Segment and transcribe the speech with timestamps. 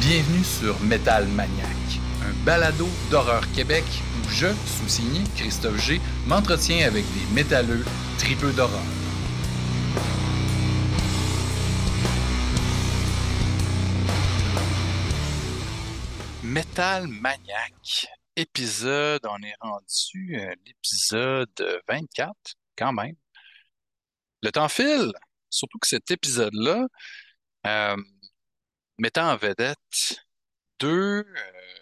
[0.00, 1.76] Bienvenue sur Metal Maniac,
[2.22, 7.84] un balado d'horreur Québec où je, sous-signé Christophe G, m'entretiens avec des métalleux
[8.18, 8.80] tripeux d'horreur.
[16.42, 22.34] Metal Maniac, épisode, on est rendu à l'épisode 24,
[22.76, 23.14] quand même.
[24.42, 25.12] Le temps file,
[25.50, 26.86] surtout que cet épisode-là,
[27.66, 27.96] euh,
[28.98, 30.20] mettant en vedette
[30.78, 31.80] deux, euh,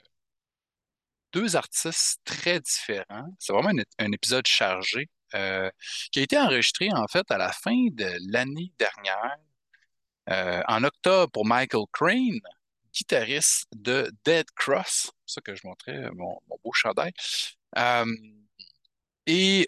[1.32, 3.34] deux artistes très différents.
[3.38, 5.70] C'est vraiment un, épisode chargé euh,
[6.12, 9.36] qui a été enregistré en fait à la fin de l'année dernière,
[10.30, 12.40] euh, en octobre pour Michael Crane,
[12.92, 15.10] guitariste de Dead Cross.
[15.26, 17.12] C'est ça que je montrais mon, beau chandail.
[19.26, 19.66] et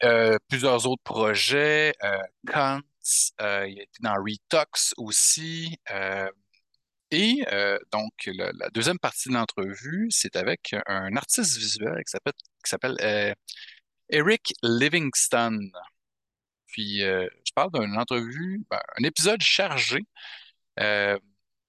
[0.49, 1.95] plusieurs autres projets,
[3.41, 5.77] il a été dans Retox aussi.
[7.11, 12.13] Et euh, donc, la deuxième partie de l'entrevue, c'est avec un artiste visuel qui
[12.65, 13.35] s'appelle euh,
[14.11, 15.59] Eric Livingston.
[16.67, 20.01] Puis, euh, je parle d'une entrevue, ben, un épisode chargé.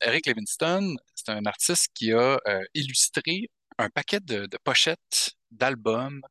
[0.02, 2.40] Eric Livingston, c'est un artiste qui a
[2.74, 6.22] illustré un paquet de, pochettes d'albums.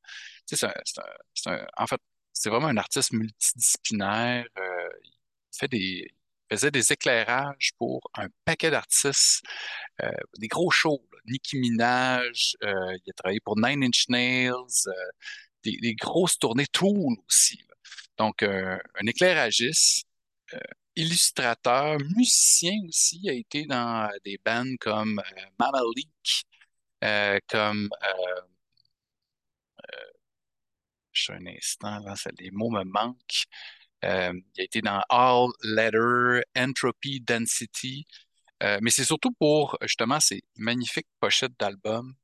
[0.47, 0.69] Tu sais,
[1.77, 2.01] en fait,
[2.39, 4.47] c'est vraiment un artiste multidisciplinaire.
[4.57, 6.13] il fait des,
[6.51, 9.43] faisait des éclairages pour un paquet d'artistes,
[10.03, 11.05] euh, des gros shows.
[11.27, 14.53] Nicki Minaj, euh, il a travaillé pour Nine Inch Nails,
[14.87, 14.93] euh,
[15.65, 17.61] des, grosses tournées Tool aussi.
[18.17, 20.07] Donc, un éclairagiste,
[20.97, 25.23] illustrateur, musicien aussi, il a été dans des bands comme
[25.59, 26.45] Mama Leak,
[27.49, 27.89] comme
[31.31, 33.47] un instant, là, les mots me manquent.
[34.05, 38.07] Euh, il a été dans All Letter, Entropy Density.
[38.63, 42.15] Euh, mais c'est surtout pour justement ces magnifiques pochettes d'albums,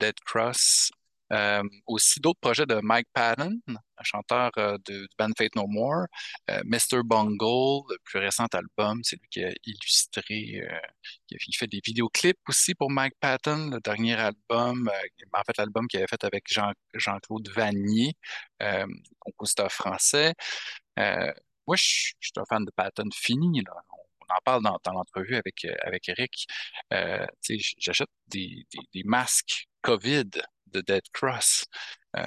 [0.00, 0.90] Dead Cross,
[1.32, 6.06] euh, aussi d'autres projets de Mike Patton, un chanteur euh, de, band Fate No More,
[6.50, 7.02] euh, Mr.
[7.04, 10.60] Bungle, le plus récent album, c'est lui qui a illustré,
[11.30, 14.90] il fait des vidéoclips aussi pour Mike Patton, le dernier album,
[15.32, 18.14] en fait l'album qu'il avait fait avec Jean, Jean-Claude Vanier,
[19.20, 20.34] compositeur français.
[20.96, 23.62] moi, je, suis un fan de Patton fini,
[24.20, 26.46] On en parle dans, l'entrevue avec, avec Eric.
[27.78, 28.66] J'achète des
[29.04, 30.30] masques COVID
[30.72, 31.64] de Dead Cross.
[32.16, 32.22] Euh,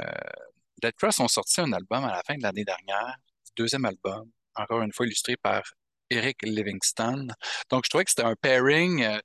[0.81, 3.18] Dead Cross ont sorti un album à la fin de l'année dernière,
[3.56, 5.64] deuxième album, encore une fois illustré par
[6.09, 7.28] Eric Livingston.
[7.70, 9.20] Donc, je trouvais que c'était un pairing euh,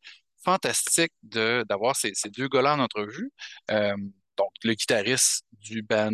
[0.45, 3.31] fantastique d'avoir ces, deux gars-là en entrevue.
[3.71, 3.97] Euh,
[4.37, 6.13] donc, le guitariste du band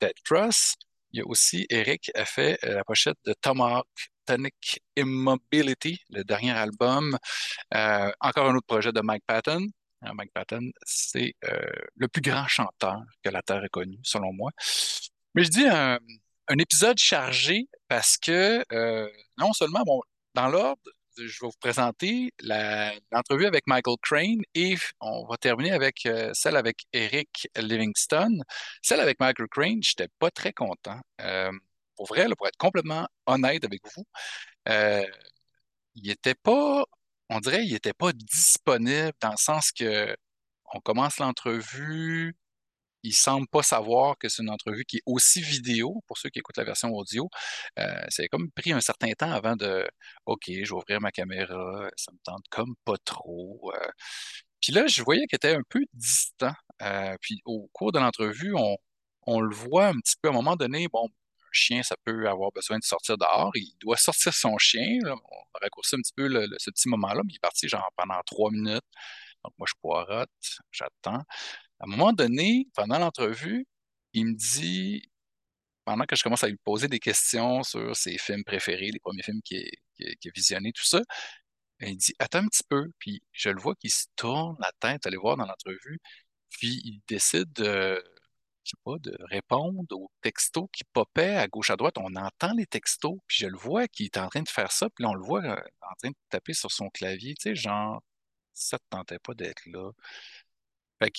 [0.00, 0.74] Dead Cross.
[1.12, 3.88] Il y a aussi Eric a fait la pochette de Tomahawk
[4.26, 7.18] Tonic Immobility, le dernier album.
[7.72, 9.66] encore un autre projet de Mike Patton.
[10.02, 11.60] Hein, Patton, c'est euh,
[11.96, 14.50] le plus grand chanteur que la Terre ait connu, selon moi.
[15.34, 15.98] Mais je dis un,
[16.58, 20.00] épisode chargé parce que euh, non seulement, bon,
[20.34, 20.82] dans l'ordre,
[21.16, 22.32] je vais vous présenter
[23.12, 28.38] l'entrevue avec Michael Crane et on va terminer avec euh, celle avec Eric Livingston.
[28.82, 31.00] Celle avec Michael Crane, je n'étais pas très content.
[31.96, 34.04] pour vrai, pour être complètement honnête avec vous,
[35.94, 36.84] il n'était pas
[37.30, 40.16] on dirait qu'il n'était pas disponible dans le sens que
[40.74, 42.36] on commence l'entrevue,
[43.02, 46.38] il semble pas savoir que c'est une entrevue qui est aussi vidéo, pour ceux qui
[46.40, 47.28] écoutent la version audio.
[47.78, 49.86] Euh, c'est comme pris un certain temps avant de
[50.26, 53.72] OK, je vais ouvrir ma caméra, ça me tente comme pas trop.
[53.74, 53.88] Euh.
[54.60, 56.52] Puis là, je voyais qu'il était un peu distant.
[56.82, 58.76] Euh, puis au cours de l'entrevue, on,
[59.26, 61.08] on le voit un petit peu à un moment donné, bon,
[61.52, 63.50] chien, ça peut avoir besoin de sortir dehors.
[63.54, 64.98] Il doit sortir son chien.
[65.04, 65.08] On
[65.54, 66.28] va raccourcir un petit peu
[66.58, 68.84] ce petit moment-là, mais il est parti genre pendant trois minutes.
[69.44, 70.28] Donc moi, je poirote,
[70.72, 71.22] j'attends.
[71.80, 73.66] À un moment donné, pendant l'entrevue,
[74.12, 75.02] il me dit,
[75.84, 79.22] pendant que je commence à lui poser des questions sur ses films préférés, les premiers
[79.22, 79.66] films qu'il
[80.02, 81.00] a, visionnés, tout ça,
[81.80, 82.86] il dit Attends un petit peu.
[82.98, 85.98] Puis je le vois qu'il se tourne la tête, aller voir dans l'entrevue.
[86.50, 88.02] Puis il décide de
[88.84, 91.96] pas, de répondre aux textos qui popaient à gauche à droite.
[91.98, 94.88] On entend les textos, puis je le vois qui est en train de faire ça,
[94.90, 97.54] puis là, on le voit euh, en train de taper sur son clavier, tu sais,
[97.54, 98.02] genre,
[98.54, 99.90] ça ne tentait pas d'être là.
[101.02, 101.12] Fait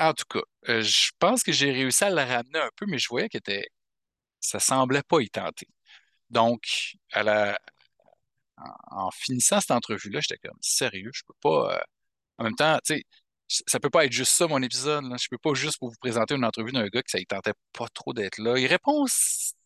[0.00, 2.98] en tout cas, euh, je pense que j'ai réussi à le ramener un peu, mais
[2.98, 3.68] je voyais que était,
[4.40, 5.68] ça semblait pas y tenter.
[6.30, 7.58] Donc, à la,
[8.90, 11.76] en, finissant cette entrevue-là, j'étais comme sérieux, je peux pas.
[11.76, 11.80] Euh,
[12.38, 13.04] en même temps, tu sais,
[13.48, 15.04] ça peut pas être juste ça, mon épisode.
[15.04, 15.16] Là.
[15.20, 17.88] Je peux pas juste vous présenter une entrevue d'un gars qui ça ne tentait pas
[17.88, 18.58] trop d'être là.
[18.58, 19.06] Il répond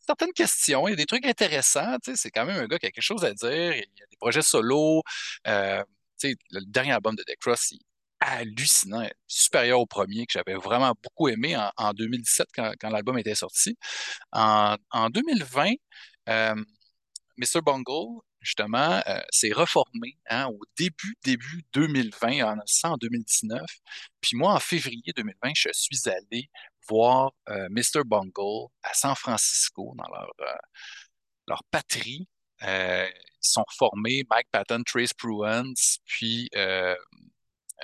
[0.06, 1.96] certaines questions, il y a des trucs intéressants.
[2.14, 3.50] C'est quand même un gars qui a quelque chose à dire.
[3.50, 5.02] Il y a des projets solo.
[5.46, 5.82] Euh,
[6.22, 7.74] le dernier album de Deck Cross,
[8.20, 13.76] hallucinant, supérieur au premier que j'avais vraiment beaucoup aimé en, 2017 quand, l'album était sorti.
[14.30, 14.76] En,
[15.10, 15.72] 2020,
[16.28, 16.54] euh,
[17.36, 17.60] Mr.
[17.64, 23.62] Bungle, justement, euh, s'est reformé hein, au début, début 2020, en, en 2019.
[24.20, 26.50] Puis moi, en février 2020, je suis allé
[26.88, 28.04] voir euh, Mr.
[28.04, 30.30] Bungle à San Francisco, dans leur,
[31.46, 32.28] leur patrie.
[32.60, 33.08] ils
[33.40, 36.48] sont formés, Mike Patton, Trace Pruance, puis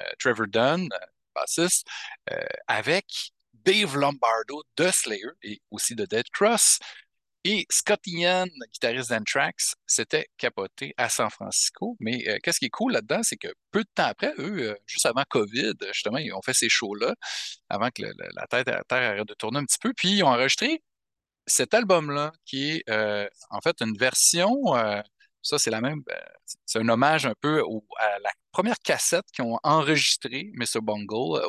[0.01, 1.87] euh, Trevor Dunn, euh, bassiste,
[2.31, 3.07] euh, avec
[3.53, 6.79] Dave Lombardo de Slayer et aussi de Dead Cross.
[7.45, 11.97] Et Scott Ian, guitariste d'Anthrax, s'était capoté à San Francisco.
[12.01, 15.23] Mais qu'est-ce qui est cool là-dedans, c'est que peu de temps après, eux, juste avant
[15.29, 17.15] COVID, justement, ils ont fait ces shows-là,
[17.69, 19.93] avant que la tête la Terre arrête de tourner un petit peu.
[19.97, 20.83] Puis ils ont enregistré
[21.47, 22.91] cet album-là, qui est
[23.51, 24.75] en fait une version
[25.43, 26.03] ça, c'est la même.
[26.03, 26.21] Ben,
[26.67, 27.63] c'est un hommage un peu
[27.99, 30.81] à la première cassette qu'ils ont enregistrée, Mr.
[30.83, 31.49] Bungle, euh,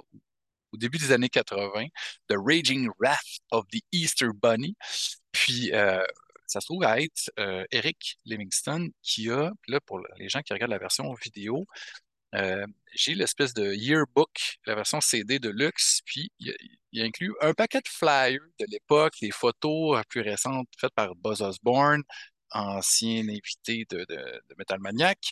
[0.72, 1.88] au début des années 80,
[2.30, 4.76] The Raging Wrath of the Easter Bunny.
[5.32, 6.04] Puis, euh,
[6.48, 10.54] ça se trouve à être euh, Eric Livingston qui a, là, pour les gens qui
[10.54, 11.68] regardent la version vidéo,
[12.94, 16.56] j'ai l'espèce de yearbook, la version CD de luxe, puis il,
[16.92, 21.42] il, inclut un paquet de flyers de l'époque, les photos plus récentes faites par Buzz
[21.42, 22.04] Osborne,
[22.52, 24.06] ancien invité de,
[24.58, 25.32] Metal Maniac.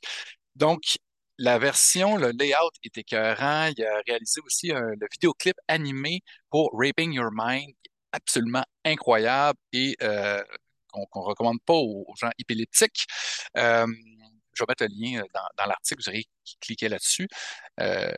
[0.56, 0.98] Donc,
[1.38, 3.72] la version, le layout est écœurant.
[3.78, 7.74] Il a réalisé aussi le vidéoclip animé pour Raping Your Mind,
[8.12, 10.44] absolument incroyable et euh,
[10.92, 13.06] qu'on ne recommande pas aux, gens épileptiques.
[13.58, 13.88] Euh,
[14.54, 16.26] je vais mettre le lien dans, l'article, vous aurez
[16.62, 17.28] cliquer là-dessus.
[17.80, 18.12] Euh,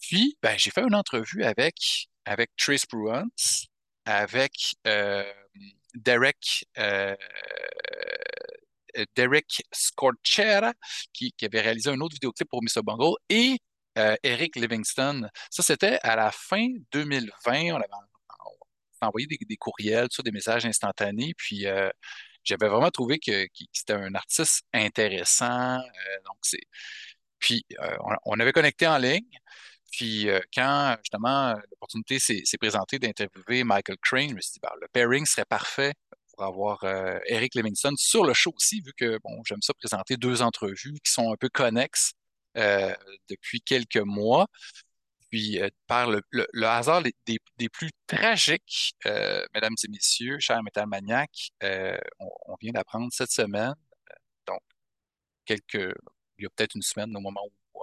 [0.00, 3.66] puis, ben, j'ai fait une entrevue avec, avec Trace Bruance,
[4.04, 4.74] avec
[5.94, 6.66] Derek
[8.98, 10.72] euh, Derek Scorchera,
[11.12, 12.82] qui, avait réalisé un autre vidéoclip pour Mr.
[12.82, 13.58] Bungle, et
[13.98, 15.28] euh, Eric Livingston.
[15.50, 17.72] Ça, c'était à la fin 2020.
[17.72, 17.88] On avait
[19.04, 21.90] envoyé des, courriels, des messages instantanés, puis euh,
[22.44, 25.78] j'avais vraiment trouvé que, c'était un artiste intéressant.
[26.26, 26.60] donc c'est...
[27.38, 27.64] Puis
[28.24, 29.38] on, avait connecté en ligne.
[29.92, 34.88] Puis quand justement l'opportunité s'est présentée d'interviewer Michael Crane, je me suis dit, ben, le
[34.88, 35.92] pairing serait parfait
[36.34, 40.16] pour avoir euh, Eric Livingston sur le show aussi, vu que bon, j'aime ça présenter
[40.16, 42.12] deux entrevues qui sont un peu connexes
[42.56, 42.94] euh,
[43.28, 44.46] depuis quelques mois.
[45.34, 46.22] Puis, euh, par le,
[46.64, 48.94] hasard des, plus tragiques,
[49.52, 51.50] mesdames et messieurs, chers Metal Maniacs,
[52.20, 53.74] on, vient d'apprendre cette semaine,
[54.46, 54.60] donc
[55.44, 55.92] quelques,
[56.38, 57.82] il y a peut-être une semaine au moment où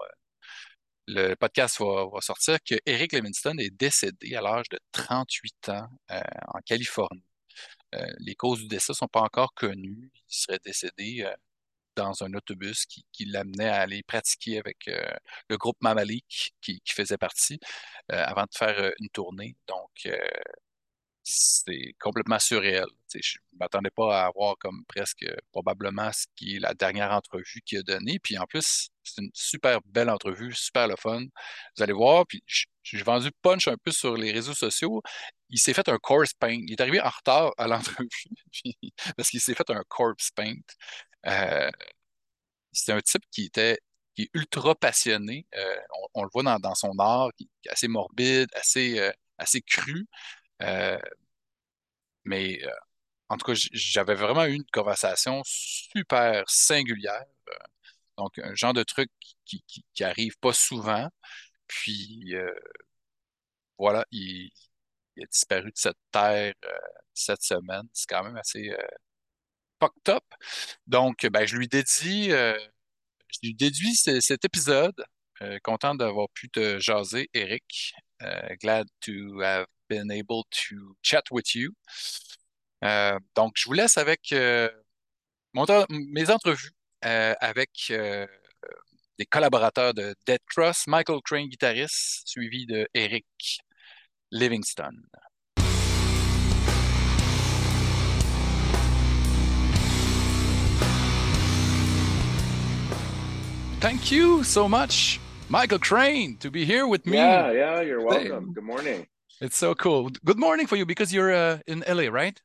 [1.08, 5.90] le podcast va, sortir, que Eric est décédé à l'âge de 38 ans
[6.48, 7.26] en Californie.
[7.96, 10.10] Euh, les causes du décès ne sont pas encore connues.
[10.14, 11.36] Il serait décédé euh,
[11.96, 15.04] dans un autobus qui, l'amenait à aller pratiquer avec euh,
[15.50, 17.60] le groupe Mamalik qui, qui faisait partie
[18.10, 19.56] avant de faire une tournée.
[19.68, 20.08] Donc,
[21.24, 22.86] c'est complètement surréel.
[23.14, 27.62] je ne m'attendais pas à avoir comme presque probablement ce qui est la dernière entrevue
[27.66, 28.20] qu'il a donnée.
[28.20, 31.22] Puis en plus, c'est une super belle entrevue, super le fun.
[31.78, 32.44] Vous allez voir, puis
[32.84, 35.02] j'ai vendu punch un peu sur les réseaux sociaux.
[35.50, 36.60] Il s'est fait un corpse paint.
[36.68, 38.10] Il est arrivé en retard à l'entrevue
[39.18, 40.54] parce qu'il s'est fait un corpse paint.
[41.28, 41.70] Euh,
[42.72, 43.80] c'est un type qui était
[44.16, 45.48] qui ultra passionné.
[45.56, 45.78] Euh,
[46.14, 50.08] on, le voit dans, son art, qui est assez morbide, assez, euh, assez cru.
[52.26, 52.62] Mais
[53.30, 57.26] en tout cas, j'avais vraiment eu une conversation super singulière.
[58.18, 59.10] Donc, un genre de truc
[59.46, 59.64] qui,
[59.94, 61.10] qui, arrive pas souvent.
[61.68, 62.34] Puis,
[63.78, 64.52] voilà, il,
[65.22, 66.54] a disparu de cette terre
[67.14, 67.88] cette semaine.
[67.94, 68.76] C'est quand même assez
[70.88, 75.06] Donc, ben, je lui dédie, je lui déduis cet épisode.
[75.64, 77.94] content d'avoir pu te jaser, Eric.
[78.62, 81.74] glad to have been able to chat with you.
[82.84, 84.70] Euh, donc, je vous laisse avec euh,
[85.90, 86.72] mes entrevues
[87.06, 87.94] euh, avec
[89.20, 93.26] des collaborateurs de Dead Cross, Michael Crane, guitariste, suivi de Eric
[94.32, 94.94] Livingston.
[103.82, 105.20] Thank you so much,
[105.50, 107.18] Michael Crain, to be here with me.
[107.18, 108.54] Yeah, yeah, you're welcome.
[108.54, 109.08] Good morning.
[109.42, 110.12] It's so cool.
[110.24, 112.40] Good morning for you because you're uh, in LA, right?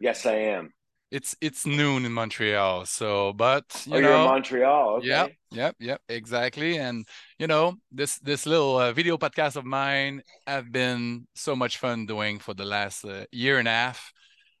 [0.00, 0.72] Yes, I am.
[1.12, 4.88] It's it's noon in Montreal, so but you oh, know, you're in Montreal.
[4.96, 5.06] Okay.
[5.06, 6.78] Yep, yep, yep, exactly.
[6.78, 7.06] And
[7.38, 12.06] you know, this this little uh, video podcast of mine have been so much fun
[12.06, 14.12] doing for the last uh, year and a half.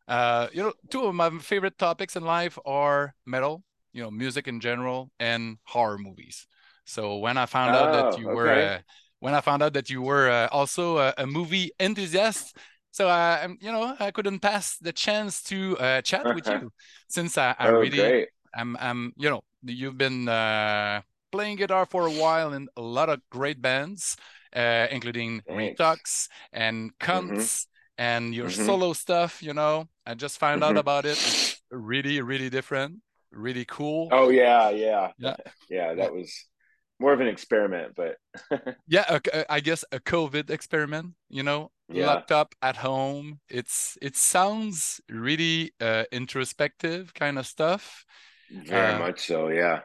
[0.06, 4.48] Uh, you know, two of my favorite topics in life are metal, you know, music
[4.48, 6.46] in general, and horror movies.
[6.84, 8.34] So when I found oh, out that oh, you okay.
[8.34, 8.78] were, uh,
[9.20, 12.56] when I found out that you were uh, also a, a, movie enthusiast,
[12.90, 16.72] so I, you know, I couldn't pass the chance to uh, chat with you
[17.08, 18.28] since I, I oh, really, great.
[18.54, 23.08] I'm, I'm, you know, you've been uh, playing guitar for a while in a lot
[23.08, 24.16] of great bands,
[24.56, 25.42] uh, including
[25.76, 26.28] Thanks.
[26.52, 27.30] And Cunts.
[27.30, 27.70] Mm-hmm
[28.00, 28.64] and your mm-hmm.
[28.64, 30.70] solo stuff you know i just found mm-hmm.
[30.70, 32.94] out about it it's really really different
[33.32, 34.08] really cool.
[34.12, 35.12] Oh yeah yeah.
[35.18, 35.36] Yeah.
[35.70, 36.32] Yeah that was
[36.98, 38.16] more of an experiment but
[38.86, 39.18] yeah
[39.48, 42.06] I guess a covid experiment you know yeah.
[42.06, 43.40] laptop at home.
[43.48, 48.04] It's it sounds really uh, introspective kind of stuff.
[48.50, 49.80] Very uh, much so yeah.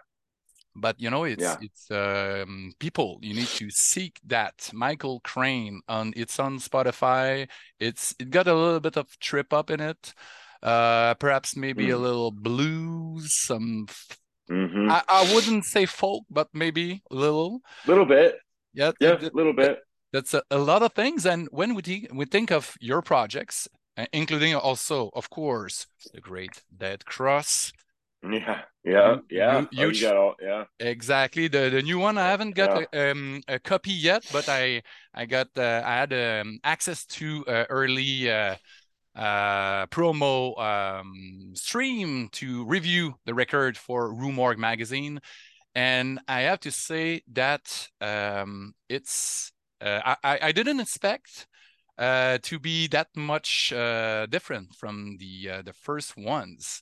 [0.75, 1.57] but you know it's yeah.
[1.61, 4.69] it's um, people you need to seek that.
[4.73, 7.47] Michael Crain on it's on spotify.
[7.79, 10.13] It's it got a little bit of trip up in it
[10.63, 11.93] uh perhaps maybe mm.
[11.93, 13.87] a little blues some
[14.49, 14.89] mm-hmm.
[14.89, 18.37] I, I wouldn't say folk but maybe a little little bit
[18.73, 19.79] yeah yeah a little bit
[20.13, 23.67] that's a, a, lot of things and when we, th- we think of your projects
[23.97, 27.71] uh, including also of course the great dead cross
[28.31, 29.65] yeah, yeah, yeah.
[29.71, 30.63] You, you oh, all, yeah.
[30.79, 31.47] Exactly.
[31.47, 32.99] The the new one I haven't got yeah.
[32.99, 34.81] a, um, a copy yet, but I
[35.13, 38.55] I got uh, I had um, access to uh, early uh,
[39.15, 45.19] uh, promo um, stream to review the record for Rue Morgue magazine,
[45.73, 51.47] and I have to say that um, it's uh, I I didn't expect
[51.97, 56.81] uh, to be that much uh, different from the uh, the first ones.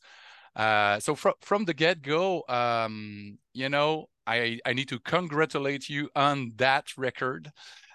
[0.55, 5.89] Uh, so from from the get go, um, you know, I I need to congratulate
[5.89, 7.51] you on that record,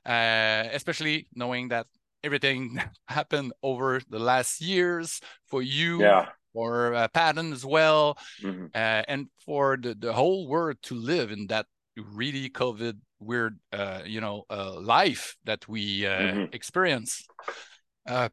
[0.07, 1.87] uh, especially knowing that
[2.23, 6.01] everything happened over the last years for you.
[6.01, 6.27] Yeah.
[6.55, 8.67] For uh, Patton as well, mm-hmm.
[8.75, 14.01] uh, and for the, the whole world to live in that really COVID weird, uh,
[14.05, 16.55] you know, uh, life that we uh, mm-hmm.
[16.55, 17.27] experience.
[18.07, 18.29] Uh,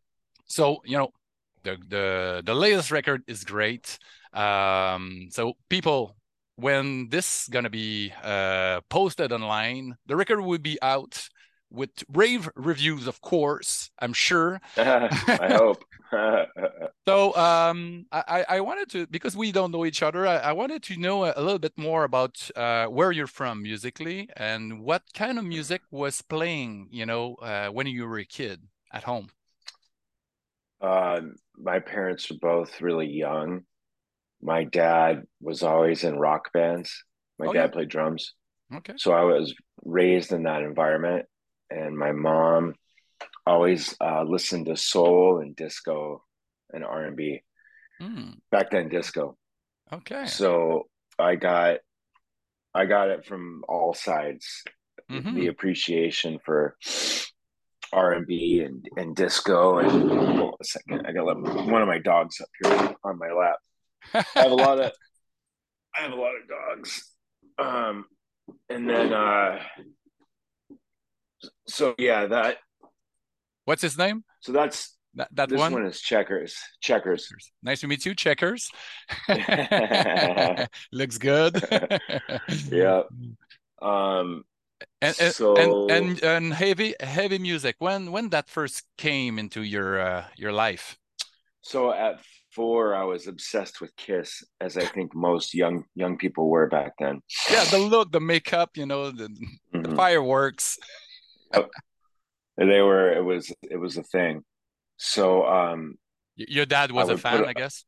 [0.45, 1.09] so you know,
[1.63, 3.99] the the the latest record is great.
[4.33, 6.15] Um, so people,
[6.55, 11.27] when this is gonna be uh, posted online, the record will be out
[11.75, 13.91] with rave reviews, of course.
[13.99, 14.61] I'm sure.
[14.77, 15.83] I hope.
[17.07, 20.25] so um, I, I wanted to because we don't know each other.
[20.27, 24.29] I, I wanted to know a, little bit more about uh, where you're from musically
[24.37, 26.87] and what kind of music was playing.
[26.91, 29.29] You know, uh, when you were a kid at home.
[30.81, 31.21] Uh,
[31.57, 33.63] my parents were both really young.
[34.41, 37.03] My dad was always in rock bands.
[37.39, 37.67] My oh, dad yeah.
[37.67, 38.33] played drums.
[38.73, 38.93] Okay.
[38.97, 39.53] So I was
[39.83, 41.25] raised in that environment,
[41.69, 42.75] and my mom
[43.45, 46.23] always uh, listened to soul and disco
[46.73, 47.41] and R and B.
[48.01, 48.37] Mm.
[48.51, 49.37] Back then, disco.
[49.91, 50.25] Okay.
[50.25, 51.77] So I got,
[52.73, 54.63] I got it from all sides.
[55.09, 55.35] Mm-hmm.
[55.35, 56.75] The appreciation for
[57.93, 61.05] R and B and and disco and hold on a second.
[61.07, 63.57] I got one of my dogs up here on my lap.
[64.13, 64.91] I have a lot of
[65.95, 67.13] I have a lot of dogs.
[67.57, 68.05] Um,
[68.69, 69.59] and then uh,
[71.67, 72.57] so yeah, that.
[73.65, 74.23] What's his name?
[74.41, 75.73] So that's that, that this one?
[75.73, 76.55] one is checkers.
[76.81, 77.29] Checkers.
[77.63, 78.69] Nice to meet you, checkers.
[80.91, 81.63] Looks good.
[82.69, 83.03] yeah.
[83.81, 84.43] Um
[85.01, 89.99] and, so, and and and heavy heavy music when when that first came into your
[89.99, 90.97] uh, your life
[91.61, 92.19] so at
[92.51, 96.93] four i was obsessed with kiss as i think most young young people were back
[96.99, 99.81] then yeah the look the makeup you know the, mm-hmm.
[99.81, 100.77] the fireworks
[102.57, 104.43] they were it was it was a thing
[104.97, 105.95] so um
[106.35, 107.85] your dad was a fan I guess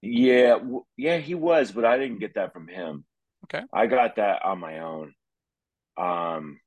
[0.00, 0.58] yeah
[0.96, 3.04] yeah he was but i didn't get that from him
[3.44, 5.14] okay i got that on my own
[5.96, 6.58] um,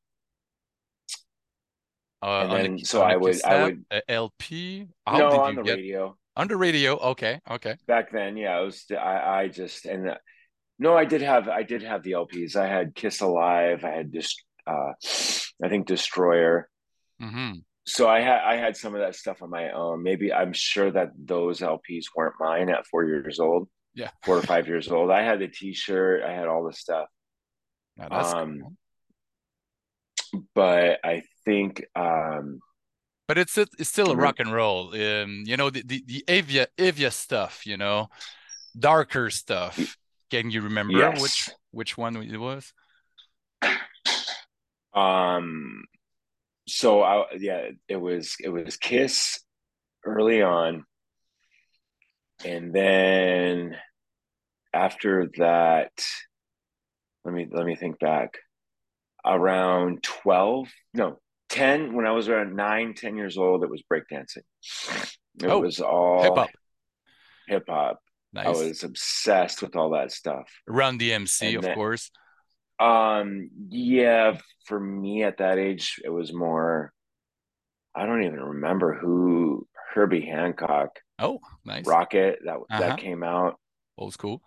[2.21, 4.87] uh, and then, so I would, I would LP.
[5.05, 5.75] How no, on the get...
[5.75, 6.17] radio.
[6.37, 7.75] On the radio, okay, okay.
[7.87, 8.85] Back then, yeah, I was.
[8.91, 10.17] I, I just and uh,
[10.79, 12.55] no, I did have, I did have the LPs.
[12.55, 13.85] I had Kiss Alive.
[13.85, 14.91] I had just, uh,
[15.63, 16.69] I think Destroyer.
[17.21, 17.59] Mm-hmm.
[17.87, 20.01] So I had, I had some of that stuff on my own.
[20.01, 23.69] Maybe I'm sure that those LPs weren't mine at four years old.
[23.93, 25.11] Yeah, four or five years old.
[25.11, 26.23] I had the T-shirt.
[26.23, 27.07] I had all the stuff.
[27.97, 28.73] Now that's um, cool
[30.53, 32.59] but I think um
[33.27, 34.89] but it's it's still a rock and roll.
[34.93, 37.65] Um, you know the the, the Avia Avia stuff.
[37.65, 38.09] You know,
[38.77, 39.97] darker stuff.
[40.29, 41.19] Can you remember yes.
[41.19, 42.71] which which one it was?
[44.95, 45.83] Um,
[46.67, 49.39] so I yeah, it was it was Kiss
[50.05, 50.85] early on,
[52.43, 53.75] and then
[54.73, 55.91] after that,
[57.23, 58.37] let me let me think back.
[59.27, 61.17] Around 12, no,
[61.49, 64.43] 10, when I was around nine, 10 years old, it was breakdancing.
[65.41, 66.49] It oh, was all hip hop.
[67.47, 67.99] Hip hop.
[68.33, 68.45] Nice.
[68.45, 70.47] I was obsessed with all that stuff.
[70.67, 72.11] Run DMC, and of then, course.
[72.79, 76.91] Um, yeah, for me at that age, it was more.
[77.95, 80.99] I don't even remember who Herbie Hancock.
[81.17, 81.87] Oh, nice.
[81.87, 82.79] Rocket that uh-huh.
[82.79, 83.57] that came out.
[83.97, 84.41] Old school.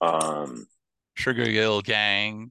[0.00, 0.66] Um,
[1.14, 2.50] Sugar Hill Gang.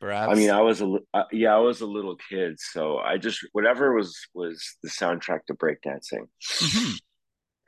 [0.00, 0.32] Perhaps.
[0.32, 3.40] I mean, I was a uh, yeah, I was a little kid, so I just
[3.52, 6.28] whatever was was the soundtrack to breakdancing.
[6.42, 6.92] Mm-hmm.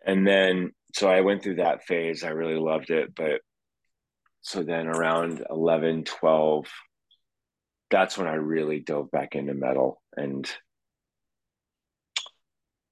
[0.05, 2.23] And then so I went through that phase.
[2.23, 3.41] I really loved it, but
[4.47, 6.69] so then around 11 12
[7.91, 10.01] that's when i really dove back into metal.
[10.17, 10.49] And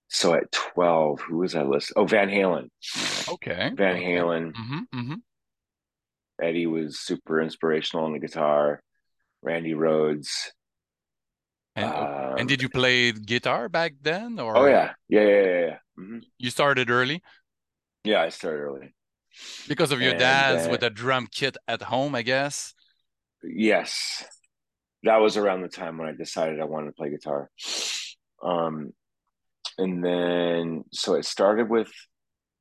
[0.09, 2.71] so at 12 who was i listening oh van halen.
[3.29, 3.71] Okay.
[3.73, 4.05] Van okay.
[4.05, 4.53] halen.
[4.53, 5.15] Mm-hmm, mm-hmm.
[6.43, 8.83] eddie was super inspirational on the guitar.
[9.41, 10.49] Randy rhoads
[11.77, 14.57] and, um, and did you play guitar back then or?
[14.57, 14.95] Oh yeah.
[15.09, 15.79] Yeah yeah yeah, yeah.
[16.01, 16.19] Mm-hmm.
[16.37, 17.23] you started early?
[18.03, 18.95] Yeah i started early
[19.69, 22.75] because of your and, dad's uh, with a drum kit at home, I guess.
[23.43, 24.25] Yes,
[25.03, 27.51] that was around the time when I decided I wanted to play guitar.
[28.43, 28.93] Um,
[29.79, 31.91] and then so it started with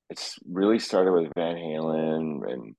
[0.09, 2.75] it's really started with Van Halen and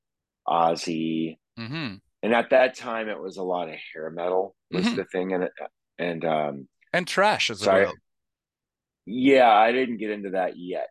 [0.47, 1.37] Ozzy.
[1.59, 1.95] Mm-hmm.
[2.23, 4.97] And at that time, it was a lot of hair metal was mm-hmm.
[4.97, 5.49] the thing, and
[5.99, 7.93] and um, and trash as well.
[9.05, 10.91] yeah, I didn't get into that yet.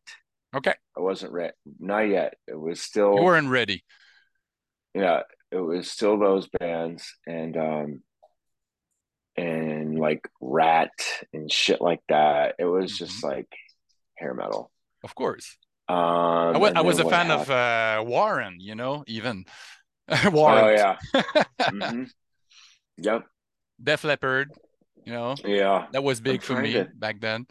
[0.56, 0.74] Okay.
[0.96, 1.54] I wasn't ready.
[1.80, 2.36] Not yet.
[2.48, 3.16] It was still.
[3.16, 3.84] You weren't ready.
[4.94, 8.02] Yeah, it was still those bands and um
[9.36, 10.92] and like Ratt
[11.34, 12.56] and shit like that.
[12.60, 13.06] It was mm-hmm.
[13.06, 13.48] just like
[14.18, 14.72] hair metal.
[15.04, 15.58] Of course.
[15.90, 17.42] Um, I was, I was a fan happened?
[17.42, 18.62] of uh, Warrant.
[18.62, 19.46] You know, even
[20.26, 20.66] Warrant.
[20.66, 20.98] Oh yeah.
[21.62, 22.04] mm-hmm.
[22.98, 23.24] Yep.
[23.84, 24.52] Def Leppard.
[25.04, 25.36] You know.
[25.44, 25.88] Yeah.
[25.92, 26.88] That was big for me to...
[26.96, 27.48] back then.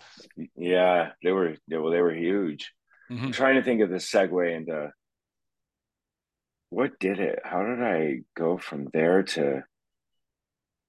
[0.56, 1.56] Yeah, they were.
[1.68, 1.90] They were.
[1.90, 2.72] They were huge.
[3.12, 3.26] Mm-hmm.
[3.26, 4.92] I'm trying to think of the segue into
[6.70, 7.40] what did it?
[7.44, 9.62] How did I go from there to?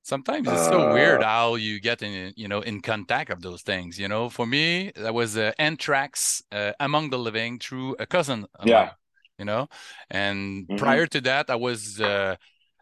[0.04, 3.42] Sometimes it's uh, so weird uh, how you get in, you know, in contact of
[3.42, 4.00] those things.
[4.00, 8.46] You know, for me, that was uh, Anthrax, uh, Among the Living, through a cousin.
[8.64, 8.80] yeah.
[8.80, 8.92] Mine,
[9.40, 9.68] you know,
[10.10, 10.78] and mm-hmm.
[10.78, 12.00] prior to that, I was.
[12.00, 12.36] Uh,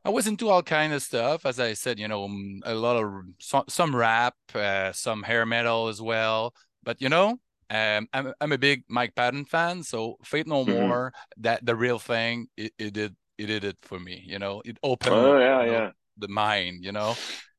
[0.04, 2.00] I was into all kind of stuff, as I said.
[2.00, 2.28] You know,
[2.66, 6.56] a lot of some, some rap, uh, some hair metal as well.
[6.84, 7.40] But you know,
[7.72, 10.88] um, I'm, I'm a big Mike Patton fan, so Faith No mm-hmm.
[10.88, 14.22] More, that the real thing, it, it did it did it for me.
[14.26, 15.90] You know, it opened oh, yeah, you know, yeah.
[16.18, 16.84] the mind.
[16.84, 17.16] You know,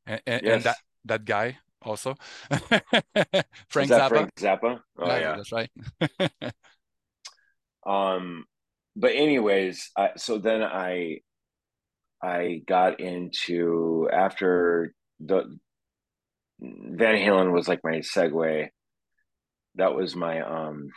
[0.06, 0.54] and, and, yes.
[0.54, 2.14] and that that guy also,
[3.70, 4.08] Frank Zappa.
[4.08, 4.80] Frank Zappa.
[4.98, 5.36] Oh yeah, yeah.
[5.36, 5.70] that's right.
[7.86, 8.44] um,
[8.94, 11.20] but anyways, I, so then I
[12.22, 15.58] I got into after the
[16.60, 18.68] Van Halen was like my segue
[19.76, 20.90] that was my um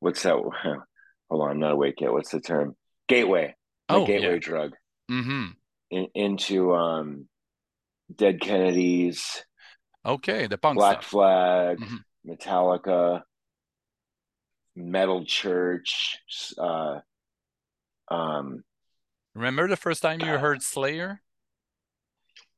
[0.00, 0.34] what's that
[1.30, 2.76] hold on i'm not awake yet what's the term
[3.08, 3.54] gateway
[3.88, 4.38] oh gateway yeah.
[4.38, 4.72] drug
[5.10, 5.46] mm-hmm.
[5.90, 7.26] in, into um
[8.14, 9.44] dead kennedys
[10.04, 11.10] okay the punk black stuff.
[11.10, 12.30] flag mm-hmm.
[12.30, 13.22] metallica
[14.76, 16.18] metal church
[16.58, 16.98] uh
[18.10, 18.62] um
[19.34, 21.20] remember the first time you heard slayer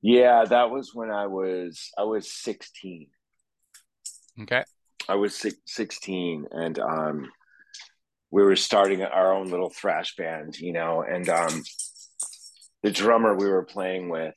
[0.02, 3.08] yeah that was when i was i was 16
[4.42, 4.64] Okay.
[5.08, 7.28] I was six, 16 and um,
[8.30, 11.62] we were starting our own little thrash band, you know, and um,
[12.82, 14.34] the drummer we were playing with,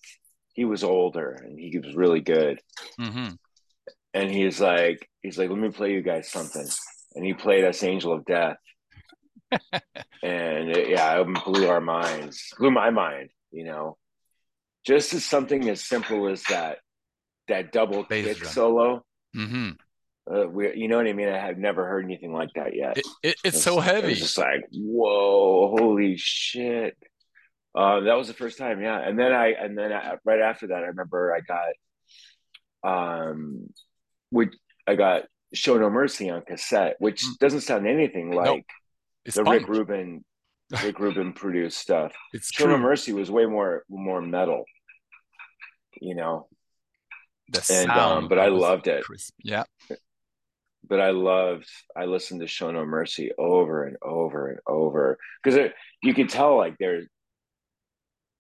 [0.54, 2.60] he was older and he was really good.
[3.00, 3.34] Mm-hmm.
[4.14, 6.68] And he's like, he's like, let me play you guys something.
[7.16, 8.58] And he played us Angel of Death.
[9.52, 13.98] and it, yeah, it blew our minds, blew my mind, you know,
[14.86, 16.78] just as something as simple as that,
[17.48, 18.52] that double Bass kick drum.
[18.52, 19.06] solo.
[19.36, 19.72] Mm-hmm
[20.32, 21.30] uh, we, you know what I mean?
[21.30, 22.98] I have never heard anything like that yet.
[22.98, 24.12] It, it, it's, it's, so heavy.
[24.12, 26.96] It's just like, whoa, holy shit.
[27.74, 29.00] Uh, that was the first time, yeah.
[29.00, 33.70] And then I, and then I, right after that, I remember I got, um,
[34.30, 34.54] which
[34.86, 37.38] I got Show No Mercy on cassette, which mm.
[37.40, 39.34] doesn't sound anything like nope.
[39.34, 40.24] the Rick Rubin,
[40.84, 42.14] Rick Rubin produced stuff.
[42.34, 42.74] It's Show true.
[42.74, 44.64] No Mercy was way more, more metal,
[46.00, 46.48] you know.
[47.52, 49.04] The and, um, but I loved it.
[49.04, 49.34] Crisp.
[49.44, 49.64] Yeah
[50.90, 55.72] but I loved I listened to Show No Mercy over and over and over because
[56.02, 57.08] you could tell like there's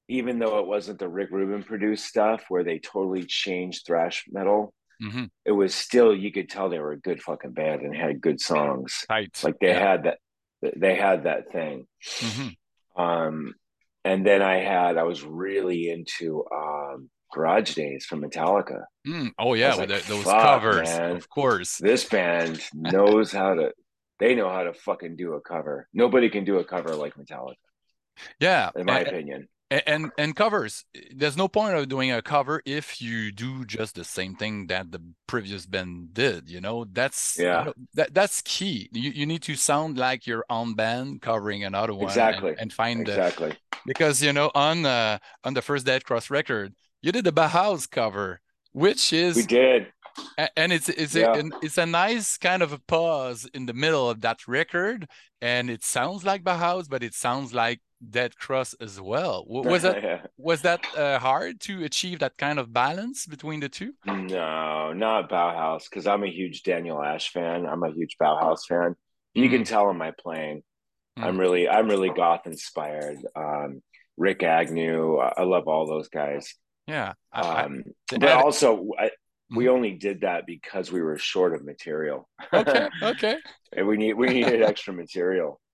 [0.09, 4.73] even though it wasn't the Rick Rubin produced stuff where they totally changed thrash metal,
[5.01, 5.25] mm-hmm.
[5.45, 8.41] it was still you could tell they were a good fucking band and had good
[8.41, 9.05] songs.
[9.43, 9.91] Like they yeah.
[9.91, 10.17] had that
[10.75, 11.85] they had that thing.
[12.03, 13.01] Mm-hmm.
[13.01, 13.53] Um,
[14.03, 18.83] and then I had I was really into um, Garage Days from Metallica.
[19.07, 19.31] Mm.
[19.37, 21.77] Oh yeah, with like, those covers, man, of course.
[21.77, 23.71] This band knows how to.
[24.19, 25.87] They know how to fucking do a cover.
[25.93, 27.55] Nobody can do a cover like Metallica.
[28.39, 32.61] Yeah, in my and, opinion and and covers there's no point of doing a cover
[32.65, 37.37] if you do just the same thing that the previous band did you know that's
[37.37, 41.93] yeah that that's key you, you need to sound like your own band covering another
[41.93, 45.85] one exactly and, and find exactly the, because you know on uh on the first
[45.85, 48.39] dead cross record you did the bauhaus cover
[48.71, 49.87] which is we did
[50.55, 51.35] and it's it's yeah.
[51.35, 55.07] a, it's a nice kind of a pause in the middle of that record
[55.41, 59.45] and it sounds like Bauhaus but it sounds like Dead Cross as well.
[59.47, 60.21] Was that yeah.
[60.37, 63.93] was that uh, hard to achieve that kind of balance between the two?
[64.05, 67.65] No, not Bauhaus because I'm a huge Daniel Ash fan.
[67.65, 68.95] I'm a huge Bauhaus fan.
[69.33, 69.51] You mm.
[69.51, 70.63] can tell in my playing.
[71.17, 71.23] Mm.
[71.23, 73.19] I'm really I'm really goth inspired.
[73.35, 73.81] Um,
[74.19, 76.55] Rikk Agnew, I love all those guys.
[76.89, 79.11] Yeah, um, I, but also I,
[79.55, 79.69] we mm.
[79.69, 82.29] only did that because we were short of material.
[82.53, 83.37] Okay, okay.
[83.73, 85.59] and we need we needed extra material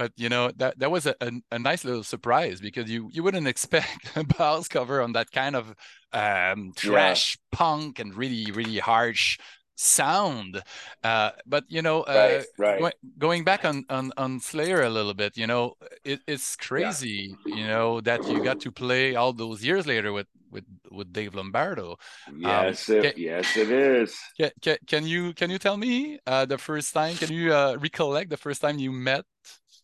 [0.00, 3.22] but you know that that was a, a, a, nice little surprise because you you
[3.22, 5.74] wouldn't expect a Bauhaus cover on that kind of
[6.14, 7.58] um, trash yeah.
[7.58, 9.38] punk and really really harsh
[9.80, 10.62] sound
[11.04, 12.94] uh, but you know uh, right, right.
[13.16, 17.54] going back on, on on slayer a little bit you know it, it's crazy yeah.
[17.54, 21.34] you know that you got to play all those years later with with with dave
[21.34, 21.96] lombardo
[22.36, 26.18] yes um, it, can, yes it is can, can, can you can you tell me
[26.26, 29.24] uh, the first time can you uh, recollect the first time you met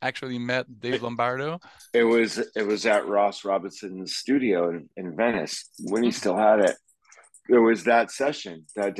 [0.03, 1.59] actually met Dave Lombardo?
[1.95, 6.61] It was it was at Ross Robinson's studio in, in Venice when he still had
[6.61, 6.77] it.
[7.49, 8.97] It was that session, that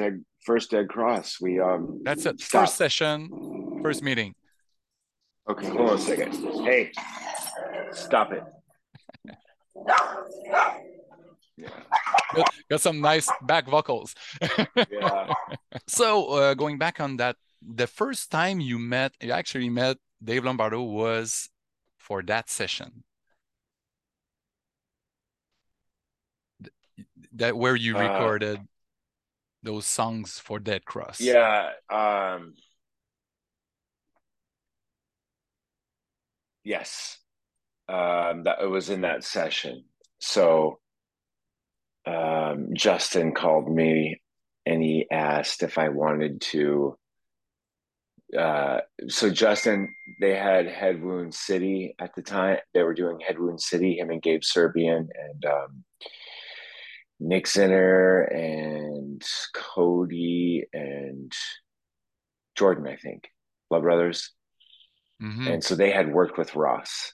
[0.47, 1.39] first dead cross.
[1.41, 2.41] We um That's it.
[2.41, 2.69] Stopped.
[2.69, 4.35] First session, first meeting.
[5.51, 6.33] Okay, hold on a second.
[6.65, 6.93] Hey,
[7.93, 8.43] stop it.
[11.57, 11.69] yeah.
[12.35, 14.15] Got, got some nice back vocals.
[14.91, 15.35] yeah.
[15.89, 20.45] So uh, going back on that, the first time you met, you actually met Dave
[20.45, 21.49] Lombardo was
[21.99, 23.05] for that session.
[27.35, 28.76] That where you uh, recorded uh,
[29.67, 31.21] those songs for Dead Cross.
[31.21, 31.71] Yeah.
[31.91, 32.55] Um,
[36.65, 37.19] yes.
[37.89, 39.85] Um, that it was in that session.
[40.19, 40.79] So
[42.07, 44.21] um, Justin called me
[44.65, 46.97] and he asked if I wanted to
[48.37, 52.59] uh, so Justin, they had Head Wound City at the time.
[52.75, 55.85] They were doing Head Wound City, him and Gabe Serbian and um,
[57.19, 59.23] Nick Zinner and
[59.55, 61.33] Cody and
[62.57, 63.29] Jordan, I think,
[63.71, 64.33] Blood Brothers.
[65.23, 65.47] Mm-hmm.
[65.47, 67.13] And so they had worked with Ross.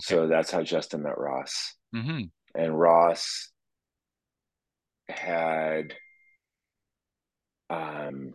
[0.00, 0.14] Okay.
[0.14, 1.74] So that's how Justin met Ross.
[1.94, 2.22] Mm-hmm.
[2.54, 3.50] And Ross
[5.08, 5.94] had
[7.70, 8.32] um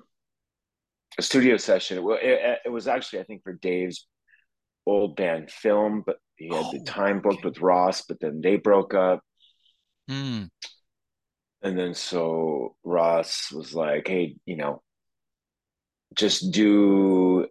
[1.17, 2.03] a studio session.
[2.03, 4.07] Well, it, it, was actually I think for Dave's
[4.85, 7.49] old band Philm, but he had oh, the time booked okay.
[7.49, 9.21] with Ross, but then they broke up.
[10.09, 10.49] Mm.
[11.63, 14.81] And then so Ross was like, "Hey, you know,
[16.15, 17.47] just do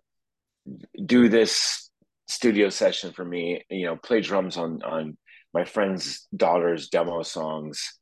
[1.04, 1.90] do this
[2.28, 3.64] studio session for me.
[3.70, 5.16] You know, play drums on on
[5.54, 7.98] my friend's daughter's demo songs."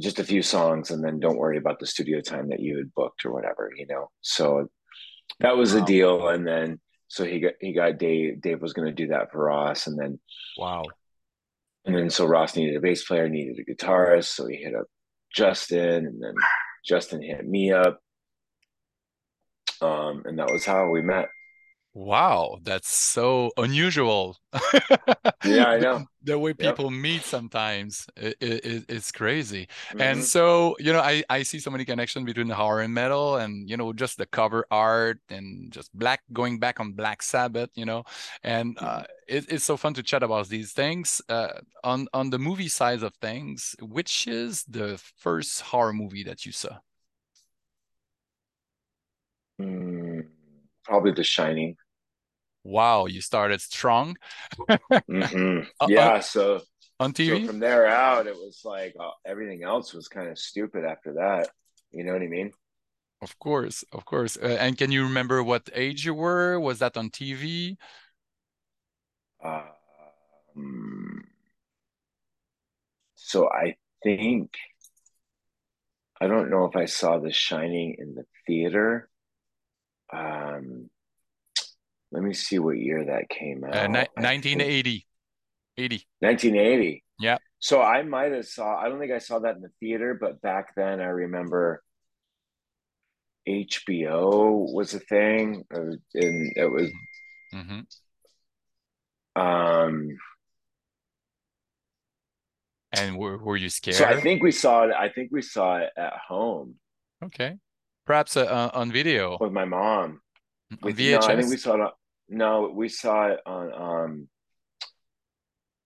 [0.00, 2.94] just a few songs and then don't worry about the studio time that you had
[2.94, 4.68] booked or whatever you know so
[5.40, 5.80] that was wow.
[5.80, 6.28] the deal.
[6.28, 8.40] And then so he got he got Dave.
[8.40, 10.18] Dave was going to do that for Ross, and then
[10.56, 10.84] wow.
[11.84, 14.86] And then so Ross needed a bass player, needed a guitarist, so he hit up
[15.34, 16.34] Justin, and then
[16.84, 18.00] Justin hit me up.
[19.80, 21.28] Um, and that was how we met.
[21.98, 24.38] Wow, that's so unusual.
[25.44, 26.06] yeah, I know.
[26.22, 27.00] The, the way people yep.
[27.00, 29.66] meet sometimes it, it, it's crazy.
[29.88, 30.00] Mm-hmm.
[30.02, 33.34] And so, you know, I, I see so many connections between the horror and metal
[33.38, 37.70] and, you know, just the cover art and just black going back on Black Sabbath,
[37.74, 38.04] you know.
[38.44, 38.86] And mm-hmm.
[38.86, 41.20] uh, it, it's so fun to chat about these things.
[41.28, 46.46] Uh, on, on the movie side of things, which is the first horror movie that
[46.46, 46.78] you saw?
[49.60, 50.28] Mm,
[50.84, 51.76] probably The Shining
[52.68, 54.16] wow, you started strong.
[54.68, 55.60] mm-hmm.
[55.80, 56.60] Uh, yeah, uh, so
[57.00, 57.40] on TV.
[57.40, 61.14] So from there out, it was like uh, everything else was kind of stupid after
[61.14, 61.48] that.
[61.90, 62.52] You know what I mean?
[63.22, 64.36] Of course, of course.
[64.36, 66.60] Uh, and can you remember what age you were?
[66.60, 67.76] Was that on TV?
[69.42, 71.24] Um,
[73.14, 74.50] so I think
[76.20, 79.08] I don't know if I saw The Shining in the theater.
[80.12, 80.90] Um,
[82.10, 83.76] let me see what year that came out.
[83.76, 85.06] Uh, ni- 1980.
[85.76, 86.06] 80.
[86.20, 87.04] 1980.
[87.20, 87.38] Yeah.
[87.58, 88.76] So I might have saw.
[88.76, 91.82] I don't think I saw that in the theater, but back then I remember
[93.48, 96.90] HBO was a thing, uh, and it was.
[97.54, 99.40] Mm-hmm.
[99.40, 100.08] Um.
[102.92, 103.96] And were were you scared?
[103.96, 104.94] So I think we saw it.
[104.94, 106.76] I think we saw it at home.
[107.24, 107.56] Okay,
[108.06, 110.20] perhaps uh, on video with my mom.
[110.82, 111.20] With, VHS.
[111.20, 111.80] No, I think we saw it.
[111.80, 111.90] On,
[112.28, 114.28] no, we saw it on um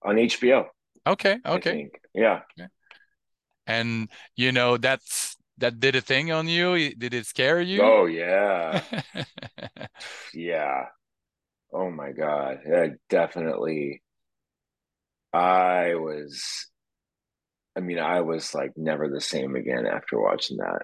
[0.03, 0.67] on HBO.
[1.05, 1.37] Okay.
[1.45, 1.89] Okay.
[2.13, 2.41] Yeah.
[2.59, 2.67] Okay.
[3.65, 6.95] And you know that's that did a thing on you.
[6.95, 7.81] Did it scare you?
[7.81, 8.81] Oh yeah.
[10.33, 10.85] yeah.
[11.71, 12.59] Oh my god.
[12.67, 14.01] Yeah, definitely.
[15.33, 16.69] I was.
[17.75, 20.83] I mean, I was like never the same again after watching that.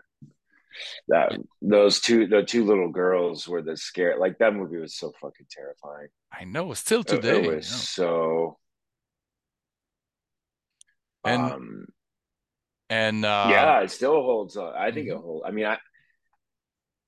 [1.08, 4.18] That those two, the two little girls were the scare.
[4.18, 6.10] Like that movie was so fucking terrifying.
[6.32, 6.74] I know.
[6.74, 8.58] Still today, it, it was so
[11.26, 11.86] and um,
[12.90, 14.74] and uh, yeah, it still holds up.
[14.78, 15.18] I think mm-hmm.
[15.18, 15.46] it holds.
[15.48, 15.78] I mean, I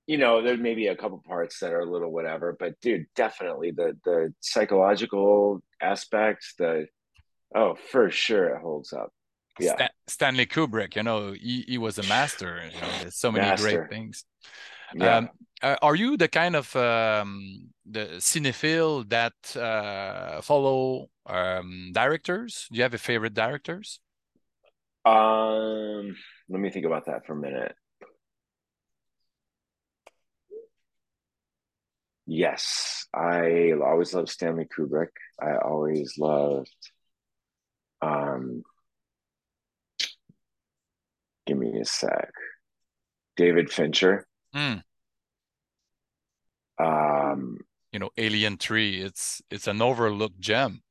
[0.07, 3.05] you know, there may be a couple parts that are a little whatever, but dude,
[3.15, 6.87] definitely the the psychological aspects, the
[7.55, 9.11] oh, for sure, it holds up.
[9.59, 12.61] Yeah, Stan- Stanley Kubrick, you know, he, he was a master.
[12.73, 13.85] You know, there's so many master.
[13.85, 14.25] great things.
[14.93, 15.17] Yeah.
[15.17, 15.29] Um,
[15.61, 22.67] uh, are you the kind of um, the cinephile that uh, follow um, directors?
[22.71, 23.99] Do you have a favorite directors?
[25.05, 26.15] Um,
[26.49, 27.75] let me think about that for a minute.
[32.25, 35.09] Yes, I always loved Stanley Kubrick.
[35.39, 36.69] I always loved
[38.01, 38.63] um
[41.51, 42.31] give me a sec.
[43.35, 44.25] David Fincher.
[44.55, 44.83] Mm.
[46.79, 47.57] Um
[47.91, 50.81] you know, Alien 3, it's it's an overlooked gem.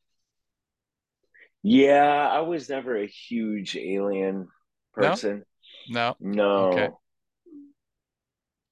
[1.63, 4.49] Yeah, I was never a huge alien
[4.93, 5.45] person.
[5.89, 6.15] No.
[6.21, 6.33] No.
[6.33, 6.67] no.
[6.69, 6.89] Okay.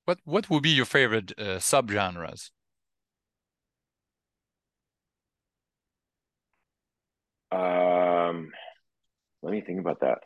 [0.05, 2.51] What what would be your favorite uh, subgenres?
[7.51, 8.51] Um,
[9.43, 10.19] let me think about that.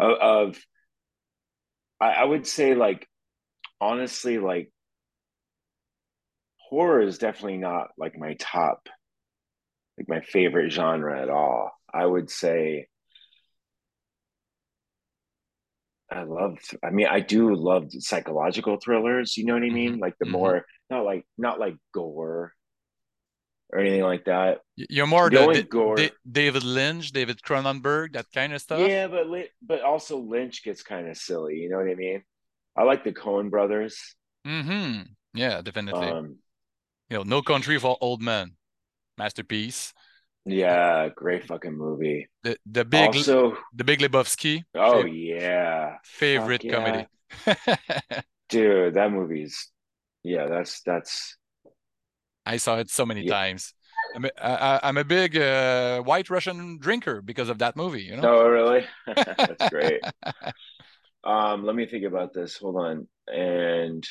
[0.00, 0.58] Of, of
[2.00, 3.06] I, I would say like
[3.80, 4.72] honestly like
[6.56, 8.88] horror is definitely not like my top
[9.98, 11.72] like my favorite genre at all.
[11.92, 12.86] I would say
[16.10, 19.92] I love I mean I do love psychological thrillers, you know what I mean?
[19.92, 20.00] Mm-hmm.
[20.00, 20.32] Like the mm-hmm.
[20.32, 22.52] more not like not like gore
[23.72, 24.58] or anything like that.
[24.76, 25.96] You're more the, the gore.
[26.30, 28.80] David Lynch, David Cronenberg, that kind of stuff.
[28.80, 29.26] Yeah, but
[29.62, 31.56] but also Lynch gets kind of silly.
[31.56, 32.22] You know what I mean?
[32.76, 34.14] I like the Coen brothers.
[34.44, 35.02] Hmm.
[35.34, 36.08] Yeah, definitely.
[36.08, 36.36] Um,
[37.08, 38.52] you know, No Country for Old Men,
[39.18, 39.92] masterpiece.
[40.46, 42.28] Yeah, great fucking movie.
[42.42, 44.62] The the big also the Big Lebowski.
[44.74, 46.72] Oh yeah, favorite yeah.
[46.72, 47.06] comedy.
[48.48, 49.70] Dude, that movie's
[50.24, 50.46] yeah.
[50.46, 51.36] That's that's
[52.46, 53.32] I saw it so many yeah.
[53.32, 53.74] times.
[54.14, 58.02] I'm a, I, I'm a big uh, White Russian drinker because of that movie.
[58.02, 58.40] You know?
[58.40, 58.84] Oh, really?
[59.06, 60.00] That's great.
[61.24, 62.56] um, let me think about this.
[62.56, 64.06] Hold on, and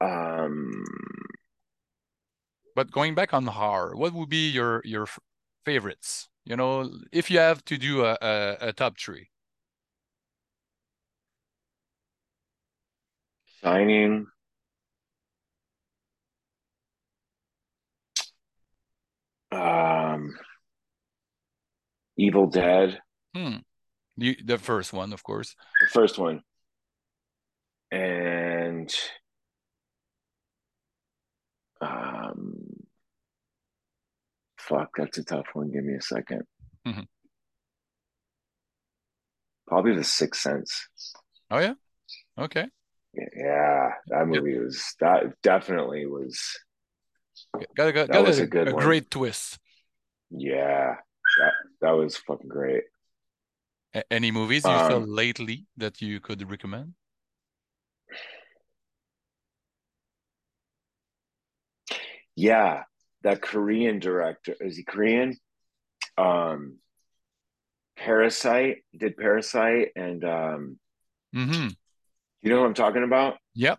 [0.00, 0.84] um,
[2.74, 5.06] but going back on horror, what would be your your
[5.64, 6.28] favorites?
[6.44, 9.29] You know, if you have to do a, a, a top three.
[13.62, 14.26] Shining.
[19.52, 20.34] Um,
[22.16, 23.00] Evil Dead.
[23.34, 23.56] Hmm.
[24.16, 25.54] You, the first one, of course.
[25.80, 26.42] The first one.
[27.90, 28.94] And
[31.80, 32.56] um
[34.58, 35.70] fuck, that's a tough one.
[35.72, 36.42] Give me a 2nd
[36.86, 37.00] mm-hmm.
[39.66, 40.88] Probably the Sixth Sense.
[41.50, 41.74] Oh yeah.
[42.38, 42.66] Okay.
[43.12, 44.62] Yeah, that movie yep.
[44.62, 46.40] was that definitely was.
[47.74, 48.84] Got, got, that got was a, a good a one.
[48.84, 49.58] great twist.
[50.30, 50.94] Yeah,
[51.38, 52.84] that that was fucking great.
[53.94, 56.94] A- any movies you um, saw lately that you could recommend?
[62.36, 62.84] Yeah,
[63.22, 65.36] that Korean director is he Korean?
[66.16, 66.78] Um,
[67.96, 70.78] Parasite did Parasite and um,
[71.34, 71.68] mm-hmm
[72.42, 73.36] You know what I'm talking about?
[73.54, 73.78] Yep.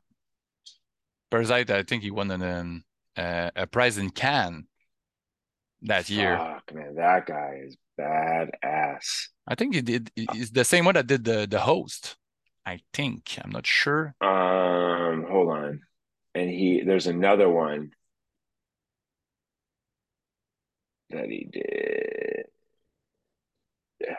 [1.29, 2.83] Parasite, I think he won an,
[3.17, 4.67] uh, a prize in Cannes
[5.83, 6.37] that year.
[6.37, 9.29] Fuck, man, that guy is badass.
[9.47, 10.11] I think he did.
[10.15, 12.17] He's the same one that did the the host.
[12.65, 14.13] I think I'm not sure.
[14.21, 15.81] Um, hold on,
[16.35, 17.91] and he there's another one
[21.09, 22.45] that he did.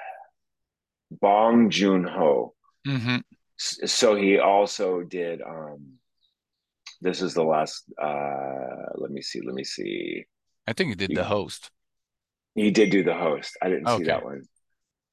[1.10, 2.54] Bong Joon Ho.
[2.86, 3.18] Mm-hmm.
[3.62, 5.40] So he also did.
[5.42, 5.98] Um,
[7.00, 7.84] this is the last.
[8.00, 9.40] Uh, let me see.
[9.44, 10.24] Let me see.
[10.66, 11.70] I think he did he, the host.
[12.54, 13.56] He did do the host.
[13.62, 13.98] I didn't okay.
[13.98, 14.42] see that one.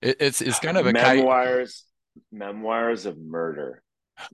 [0.01, 1.85] It, it's it's kind of a memoirs.
[2.31, 3.81] Memoirs of Murder.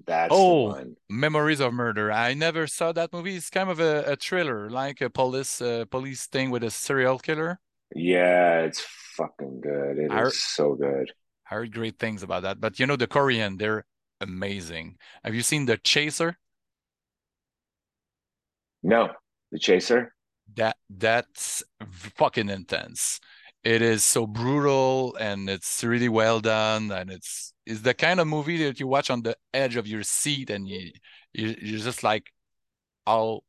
[0.05, 2.11] That's oh, Memories of Murder.
[2.11, 3.35] I never saw that movie.
[3.35, 7.19] It's kind of a, a thriller, like a police uh, police thing with a serial
[7.19, 7.59] killer.
[7.93, 8.83] Yeah, it's
[9.15, 9.99] fucking good.
[9.99, 11.11] It I is heard, so good.
[11.49, 12.59] I heard great things about that.
[12.59, 13.85] But you know, the Korean, they're
[14.25, 14.97] amazing.
[15.23, 16.37] Have you seen The Chaser?
[18.83, 19.09] No,
[19.51, 20.13] The Chaser.
[20.55, 21.63] That that's
[22.17, 23.19] fucking intense
[23.65, 28.27] it is so brutal and it's really well done and it's it's the kind of
[28.27, 30.91] movie that you watch on the edge of your seat and you,
[31.33, 32.31] you you're just like
[33.07, 33.41] how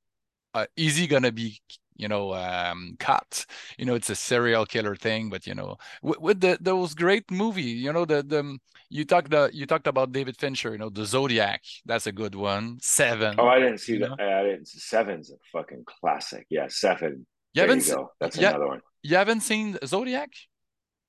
[0.55, 1.61] uh, easy gonna be
[1.97, 3.47] you know um cut.
[3.79, 7.31] You know it's a serial killer thing but you know with, with the those great
[7.31, 10.89] movie you know the the you talked the you talked about david fincher you know
[10.91, 12.79] the zodiac that's a good one.
[12.81, 14.13] Seven oh i didn't see that.
[14.21, 16.47] i didn't seven's a fucking classic.
[16.51, 17.27] Yeah seven.
[17.55, 18.11] You there haven't you go.
[18.21, 18.81] that's yeah, another one.
[19.03, 20.31] you haven't seen Zodiac?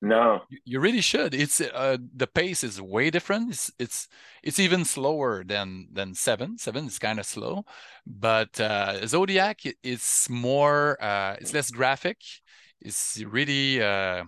[0.00, 0.42] No.
[0.64, 1.34] You, really should.
[1.34, 3.50] It's uh, the pace is way different.
[3.50, 4.08] It's it's
[4.42, 6.56] it's even slower than than Seven.
[6.58, 7.64] Seven is kind of slow,
[8.06, 11.02] but uh, Zodiac is more.
[11.02, 12.18] Uh, it's less graphic.
[12.80, 14.24] It's really uh,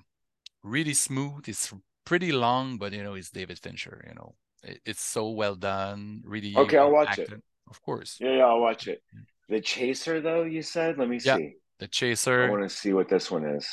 [0.64, 1.48] really smooth.
[1.48, 1.72] It's
[2.04, 4.04] pretty long, but you know it's David Fincher.
[4.08, 6.22] You know it, it's so well done.
[6.24, 6.56] Really.
[6.56, 7.32] Okay, I'll watch acted.
[7.32, 7.42] it.
[7.70, 8.16] Of course.
[8.20, 9.02] Yeah, yeah, I'll watch it.
[9.48, 10.98] The Chaser, though, you said.
[10.98, 11.36] Let me yeah.
[11.36, 11.54] see.
[11.78, 12.46] The Chaser.
[12.46, 13.68] I want to see what this one is.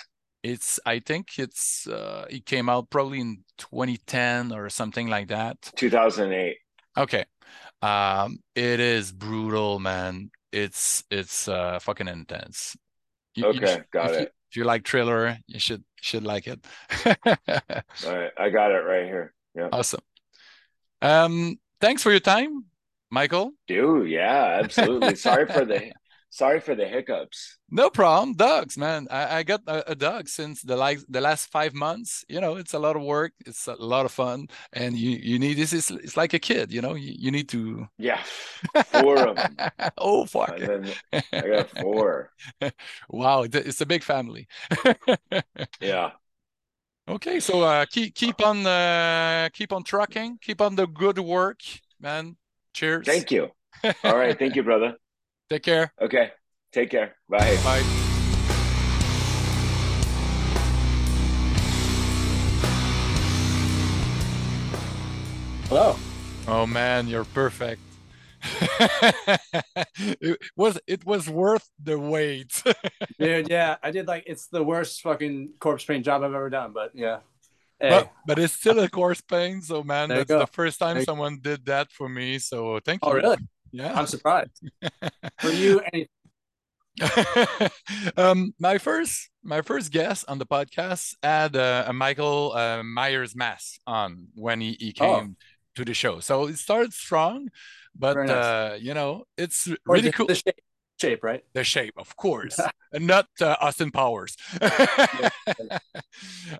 [0.47, 5.57] It's I think it's uh it came out probably in 2010 or something like that.
[5.75, 6.55] 2008.
[6.97, 7.25] Okay.
[7.81, 10.31] Um it is brutal, man.
[10.53, 12.77] It's it's uh fucking intense.
[13.35, 14.19] You, okay, you, got if it.
[14.19, 16.65] You, if you like thriller, you should should like it.
[17.05, 19.33] All right, I got it right here.
[19.53, 19.67] Yeah.
[19.73, 20.01] Awesome.
[21.01, 22.63] Um thanks for your time,
[23.11, 23.51] Michael.
[23.67, 25.15] Dude, yeah, absolutely.
[25.15, 25.91] Sorry for the
[26.29, 27.57] sorry for the hiccups.
[27.69, 28.33] No problem.
[28.33, 29.07] Dogs, man.
[29.11, 32.23] I, I got a, a, dog since the like the last five months.
[32.29, 33.33] You know, it's a lot of work.
[33.45, 35.73] It's a lot of fun, and you you need this.
[35.73, 36.71] Is it's like a kid.
[36.71, 37.87] You know, you, you need to.
[37.97, 38.21] Yeah,
[38.85, 39.57] four of them.
[39.97, 40.59] oh fuck!
[40.61, 42.31] I got four.
[43.09, 44.47] wow, it's a big family.
[45.81, 46.11] yeah.
[47.09, 50.39] Okay, so uh, keep keep on uh, keep on trucking.
[50.41, 51.59] Keep on the good work,
[51.99, 52.35] man.
[52.73, 53.05] Cheers.
[53.05, 53.49] Thank you.
[54.03, 54.95] All right, thank you, brother.
[55.49, 55.93] Take care.
[56.01, 56.31] Okay.
[56.73, 57.15] Take care.
[57.29, 57.57] Bye.
[57.63, 57.81] Bye.
[65.69, 65.95] Hello.
[66.49, 67.81] Oh man, you're perfect.
[70.19, 72.61] it was it was worth the wait.
[73.19, 76.73] Dude, yeah, I did like it's the worst fucking corpse paint job I've ever done,
[76.73, 77.19] but yeah.
[77.79, 77.89] Hey.
[77.89, 81.39] But, but it's still a corpse paint, so man, there that's the first time someone
[81.41, 82.39] did that for me.
[82.39, 83.21] So thank oh, you.
[83.21, 83.37] Oh really?
[83.71, 84.51] Yeah, I'm surprised.
[85.39, 86.07] For you, any.
[88.17, 93.35] um, my first my first guest on the podcast had uh, a Michael uh, Myers
[93.35, 95.35] mask on when he, he came oh.
[95.75, 96.19] to the show.
[96.19, 97.49] So it started strong,
[97.95, 98.29] but nice.
[98.29, 100.27] uh, you know it's really cool.
[100.27, 100.55] The shape,
[100.99, 101.43] shape, right?
[101.53, 102.59] The shape, of course,
[102.93, 104.35] and not uh, Austin Powers.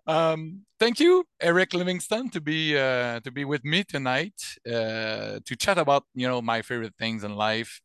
[0.07, 5.55] um, thank you, Eric Livingston, to be uh, to be with me tonight uh, to
[5.57, 7.81] chat about you know my favorite things in life,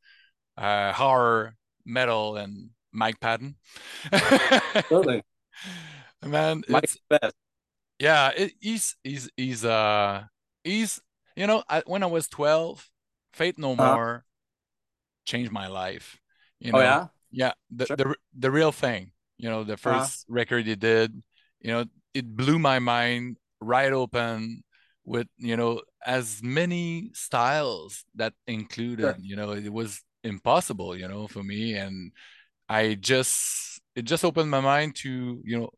[0.56, 3.56] uh, horror, metal, and Mike Patton.
[4.88, 5.22] totally,
[6.24, 6.62] man.
[6.68, 7.34] Mike's best.
[7.98, 10.24] Yeah, it, he's he's he's uh
[10.64, 11.00] he's
[11.36, 12.88] you know I, when I was twelve,
[13.32, 13.94] Faith No uh-huh.
[13.94, 14.24] More
[15.24, 16.18] changed my life.
[16.62, 17.96] You oh, know, oh yeah, yeah, the sure.
[17.96, 19.10] the the real thing.
[19.38, 20.06] You know, the 1st uh-huh.
[20.28, 21.20] record he did.
[21.60, 21.84] You know,
[22.14, 24.62] it blew my mind right open
[25.04, 29.02] with you know as many styles that included.
[29.02, 29.16] Sure.
[29.20, 30.96] You know, it was impossible.
[30.96, 32.12] You know, for me, and
[32.68, 35.70] I just it just opened my mind to you know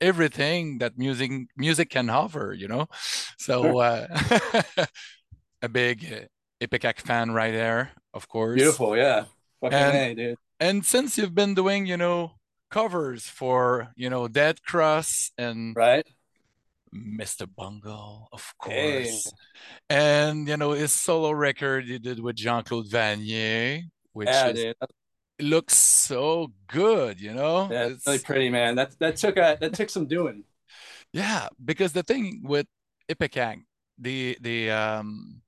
[0.00, 2.52] everything that music music can offer.
[2.58, 2.86] You know,
[3.38, 3.82] so sure.
[3.82, 4.86] uh,
[5.62, 6.28] a big
[6.60, 8.56] Ipecac fan right there, of course.
[8.56, 9.26] Beautiful, yeah.
[9.62, 10.38] Fucking and, a, dude.
[10.60, 12.32] And since you've been doing, you know,
[12.70, 16.06] covers for, you know, Dead Cross and right
[16.94, 17.48] Mr.
[17.48, 18.74] Bungle, of course.
[18.74, 19.20] Hey.
[19.88, 23.82] And you know his solo record he did with Jean-Claude Vannier,
[24.12, 24.74] which yeah, is,
[25.40, 27.68] looks so good, you know.
[27.70, 28.74] Yeah, it's really pretty, man.
[28.76, 30.44] That that took a that took some doing.
[31.12, 32.66] Yeah, because the thing with
[33.08, 33.58] Ipecac,
[33.98, 35.41] the the um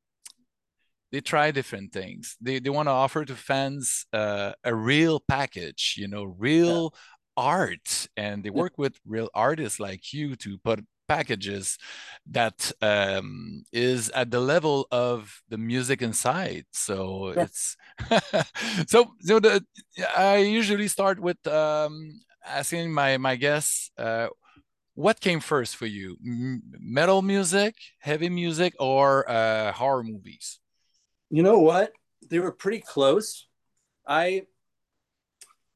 [1.15, 2.37] they try different things.
[2.41, 7.45] They they want to offer to fans uh, a real package, you know, real yeah.
[7.55, 11.79] art, and they work with real artists like you to put packages
[12.27, 16.65] that um, is at the level of the music inside.
[16.73, 17.47] So yeah.
[17.47, 17.77] it's
[18.91, 19.65] so so the
[20.17, 23.93] I usually start with um, asking my my guests.
[23.97, 24.29] Uh,
[24.97, 26.17] what came first for you
[26.79, 30.61] metal music heavy music or uh, horror movies
[31.31, 31.93] you know what?
[32.29, 33.47] They were pretty close.
[34.07, 34.47] I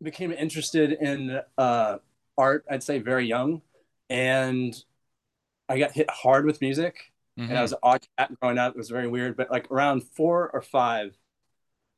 [0.02, 1.98] became interested in uh,
[2.36, 3.62] art, I'd say very young.
[4.10, 4.74] And
[5.68, 7.12] I got hit hard with music.
[7.38, 7.50] Mm-hmm.
[7.50, 8.74] And I was an odd cat growing up.
[8.74, 9.36] It was very weird.
[9.36, 11.16] But like around four or five,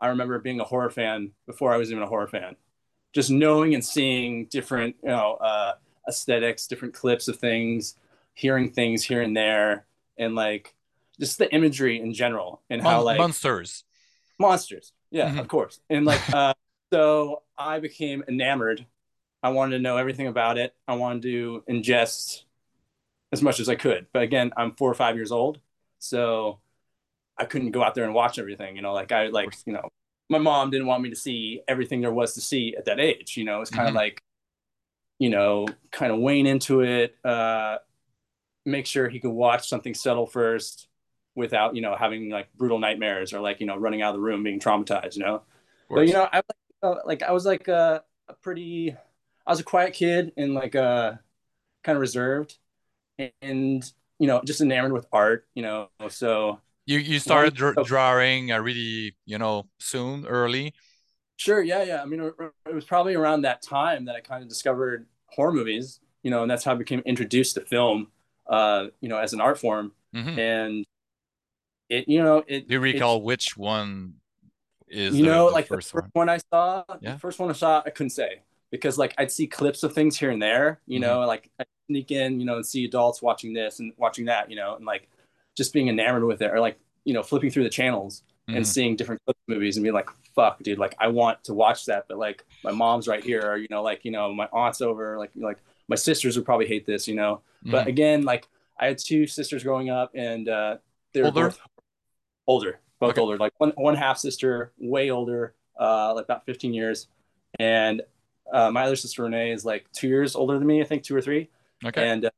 [0.01, 2.57] I remember being a horror fan before I was even a horror fan.
[3.13, 5.73] Just knowing and seeing different, you know, uh,
[6.09, 7.97] aesthetics, different clips of things,
[8.35, 9.87] hearing things here and there.
[10.19, 10.75] And like
[11.21, 13.85] just the imagery in general and how like monsters.
[14.39, 14.93] Monsters.
[15.11, 15.39] Yeah mm-hmm.
[15.39, 15.81] of course.
[15.91, 16.55] And like uh
[16.93, 18.85] so i became enamored.
[19.43, 20.75] I wanted to know everything about it.
[20.89, 22.43] I wanted to ingest
[23.33, 24.07] as much as i could.
[24.13, 25.61] But again i'm four or five years old
[25.99, 26.59] so
[27.37, 28.95] i couldn't go out there and watch everything you know?
[28.95, 29.89] Like i like you know
[30.31, 33.37] my mom didn't want me to see everything there was to see at that age
[33.37, 33.61] you know?
[33.61, 33.99] It's kind of mm-hmm.
[33.99, 34.23] like
[35.19, 37.77] you know kind of wane into it uh
[38.65, 40.89] make sure he could watch something settle first
[41.35, 44.21] without you know having like brutal nightmares or like you know running out of the
[44.21, 45.43] room being traumatized you know?
[45.89, 46.43] But you know i
[46.83, 48.97] uh, like i was like a, a, pretty
[49.47, 51.13] i was a quiet kid and like uh
[51.83, 52.59] kind of reserved
[53.19, 55.89] and you know just enamored with art you know?
[56.09, 60.75] So you you started dr- drawing uh, really you know soon early?
[61.37, 62.03] Sure yeah yeah.
[62.03, 62.21] I mean
[62.67, 66.43] it was probably around that time that i kind of discovered horror movies you know
[66.43, 68.09] and that's how i became introduced to film
[68.49, 69.93] uh you know as an art form.
[70.13, 70.39] Mm-hmm.
[70.41, 70.87] and
[71.91, 72.69] it you know it.
[72.69, 74.15] Do you recall which one
[74.89, 76.27] is you the, know the like first the first one?
[76.27, 76.85] one I saw?
[77.01, 77.13] Yeah.
[77.13, 80.19] The first one I saw, I couldn't say because like I'd see clips of things
[80.19, 80.81] here and there.
[80.87, 81.09] You mm-hmm.
[81.09, 84.51] know, like I sneak in, you know, and see adults watching this and watching that.
[84.51, 85.09] You know, and like
[85.57, 88.59] just being enamored with it, or like you know, flipping through the channels mm-hmm.
[88.59, 90.79] and seeing different movies and being like, "Fuck, dude!
[90.79, 93.83] Like I want to watch that, but like my mom's right here, or you know,
[93.83, 97.15] like you know, my aunt's over, like like my sisters would probably hate this, you
[97.15, 97.43] know.
[97.65, 97.73] Mm-hmm.
[97.73, 100.77] But again, like I had two sisters growing up, and uh,
[101.13, 101.49] they're older.
[101.49, 101.61] both
[102.51, 103.21] older, both okay.
[103.21, 103.39] older.
[103.39, 107.07] Like one one half sister, way older, uh, like about 15 years,
[107.59, 108.03] and
[108.53, 111.15] uh, my other sister Renee is like two years older than me, I think two
[111.15, 111.49] or three.
[111.85, 112.09] Okay.
[112.09, 112.31] And uh,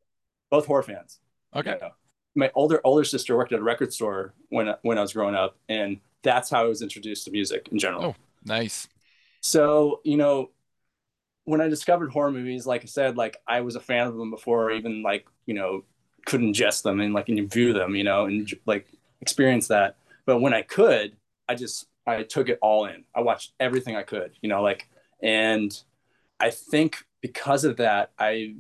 [0.51, 1.19] both horror fans.
[1.57, 1.73] Okay.
[1.73, 1.91] You know?
[2.35, 5.57] My older older sister worked at a record store when when I was growing up,
[5.69, 8.05] and that's how I was introduced to music in general.
[8.05, 8.89] Oh, nice.
[9.41, 10.51] So you know,
[11.45, 14.31] when I discovered horror movies, like I said, like I was a fan of them
[14.31, 15.85] before, even like you know,
[16.27, 18.87] could ingest them and like and view them, you know, and like
[19.21, 19.97] experience that.
[20.27, 21.17] But when I could,
[21.49, 23.05] I just I took it all in.
[23.15, 24.89] I watched everything I could, you know, like
[25.23, 25.73] and
[26.41, 28.57] I think because of that, I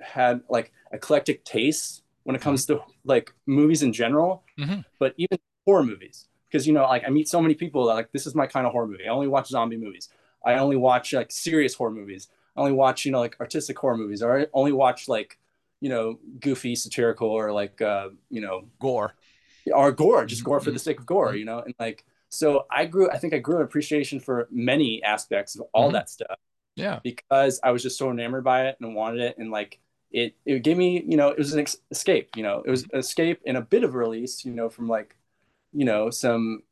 [0.00, 4.80] had like eclectic tastes when it comes to like movies in general, mm-hmm.
[4.98, 6.28] but even horror movies.
[6.48, 8.66] Because you know, like I meet so many people that like this is my kind
[8.66, 9.06] of horror movie.
[9.06, 10.08] I only watch zombie movies.
[10.44, 12.28] I only watch like serious horror movies.
[12.56, 15.38] I only watch, you know, like artistic horror movies, or I only watch like,
[15.80, 19.14] you know, goofy, satirical, or like, uh, you know, gore
[19.72, 21.36] or gore, just gore for the sake of gore, mm-hmm.
[21.38, 21.60] you know?
[21.60, 25.62] And like, so I grew, I think I grew an appreciation for many aspects of
[25.72, 25.94] all mm-hmm.
[25.94, 26.38] that stuff.
[26.76, 27.00] Yeah.
[27.02, 29.36] Because I was just so enamored by it and wanted it.
[29.38, 29.78] And like,
[30.10, 32.84] it, it gave me, you know, it was an ex- escape, you know, it was
[32.84, 35.16] an escape and a bit of release, you know, from like,
[35.72, 36.62] you know, some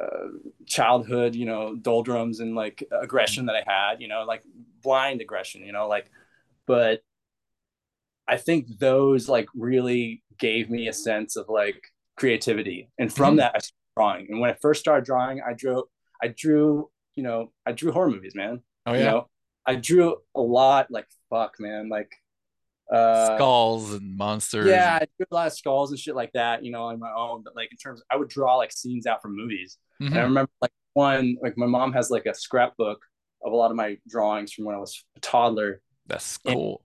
[0.00, 0.28] uh,
[0.66, 4.42] childhood, you know, doldrums and like aggression that I had, you know, like
[4.82, 6.10] blind aggression, you know, like,
[6.66, 7.02] but
[8.26, 12.90] I think those like really gave me a sense of like creativity.
[12.98, 13.36] And from mm-hmm.
[13.38, 14.26] that, I started drawing.
[14.30, 15.84] And when I first started drawing, I drew,
[16.22, 18.60] I drew, you know, I drew horror movies, man.
[18.86, 18.98] Oh yeah.
[18.98, 19.28] You know,
[19.66, 20.90] I drew a lot.
[20.90, 21.88] Like fuck, man.
[21.88, 22.10] Like
[22.92, 24.66] uh, skulls and monsters.
[24.66, 26.64] Yeah, I drew a lot of skulls and shit like that.
[26.64, 27.42] You know, on my own.
[27.44, 29.78] But like in terms, I would draw like scenes out from movies.
[30.02, 30.12] Mm-hmm.
[30.12, 33.00] And I remember like one, like my mom has like a scrapbook
[33.44, 35.80] of a lot of my drawings from when I was a toddler.
[36.06, 36.82] That's cool.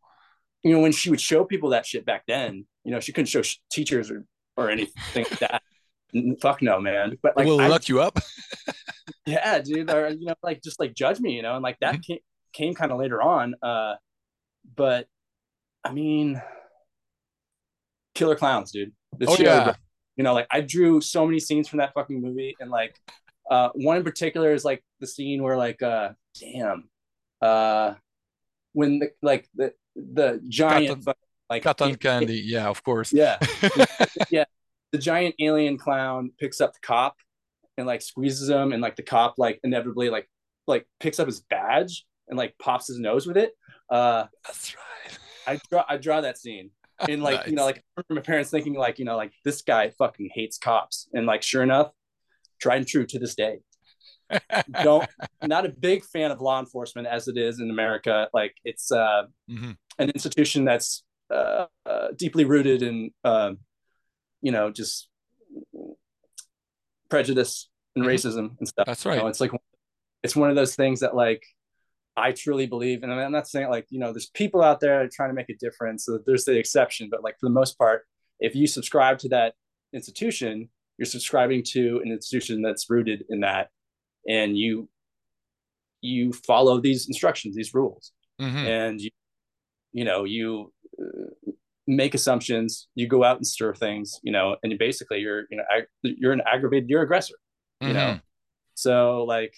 [0.64, 3.12] And, you know, when she would show people that shit back then, you know, she
[3.12, 4.26] couldn't show sh- teachers or
[4.58, 5.62] or anything like that.
[6.42, 7.18] Fuck no, man.
[7.22, 8.20] But like, will I, look you up.
[9.26, 9.92] yeah, dude.
[9.92, 12.02] Or you know, like just like judge me, you know, and like that mm-hmm.
[12.02, 12.20] came
[12.54, 13.56] came kind of later on.
[13.62, 13.96] Uh,
[14.76, 15.08] but
[15.84, 16.42] I mean,
[18.14, 18.94] killer clowns, dude.
[19.18, 19.76] The oh show, yeah.
[20.16, 22.96] You know, like I drew so many scenes from that fucking movie, and like
[23.50, 26.90] uh, one in particular is like the scene where like uh, damn,
[27.42, 27.96] uh,
[28.74, 31.14] when the like the the giant cotton,
[31.50, 33.38] like cotton candy, it, yeah, of course, yeah,
[34.30, 34.46] yeah.
[34.92, 37.18] The giant alien clown picks up the cop
[37.78, 40.30] and like squeezes him, and like the cop like inevitably like
[40.68, 43.52] like picks up his badge and like pops his nose with it.
[43.90, 45.20] Uh, That's right.
[45.48, 46.72] I draw I draw that scene
[47.10, 47.48] and like nice.
[47.48, 51.08] you know like my parents thinking like you know like this guy fucking hates cops
[51.14, 51.92] and like sure enough
[52.60, 53.60] tried and true to this day
[54.84, 55.08] don't
[55.44, 59.24] not a big fan of law enforcement as it is in america like it's uh,
[59.50, 59.72] mm-hmm.
[60.00, 63.60] an institution that's uh, uh, deeply rooted in um,
[64.42, 65.10] you know just
[67.10, 68.14] prejudice and mm-hmm.
[68.14, 69.52] racism and stuff that's right you know, it's like
[70.24, 71.44] it's one of those things that like
[72.18, 75.30] I truly believe, and I'm not saying like, you know, there's people out there trying
[75.30, 76.06] to make a difference.
[76.06, 78.06] So there's the exception, but like for the most part,
[78.40, 79.56] if you subscribe to that
[79.94, 83.70] institution, you're subscribing to an institution that's rooted in that,
[84.28, 84.90] and you
[86.02, 88.58] you follow these instructions, these rules, mm-hmm.
[88.58, 89.10] and you
[89.92, 90.75] you know you uh,
[91.88, 95.58] make assumptions, you go out and stir things, you know, and you basically you're you
[95.58, 97.36] know ag- you're an aggravated, you're aggressor,
[97.82, 97.96] you mm-hmm.
[97.96, 98.20] know.
[98.76, 99.54] So like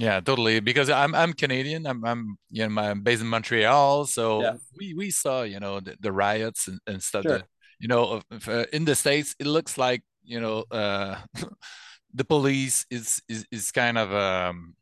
[0.00, 0.60] yeah, totally.
[0.60, 1.86] Because I'm I'm Canadian.
[1.86, 4.54] I'm I'm you know I'm based in Montreal, so yeah.
[4.78, 7.22] we we saw you know the, the riots and, and stuff.
[7.22, 7.38] Sure.
[7.38, 7.46] That,
[7.78, 11.16] you know, uh, in the states, it looks like you know uh,
[12.14, 14.74] the police is is is kind of um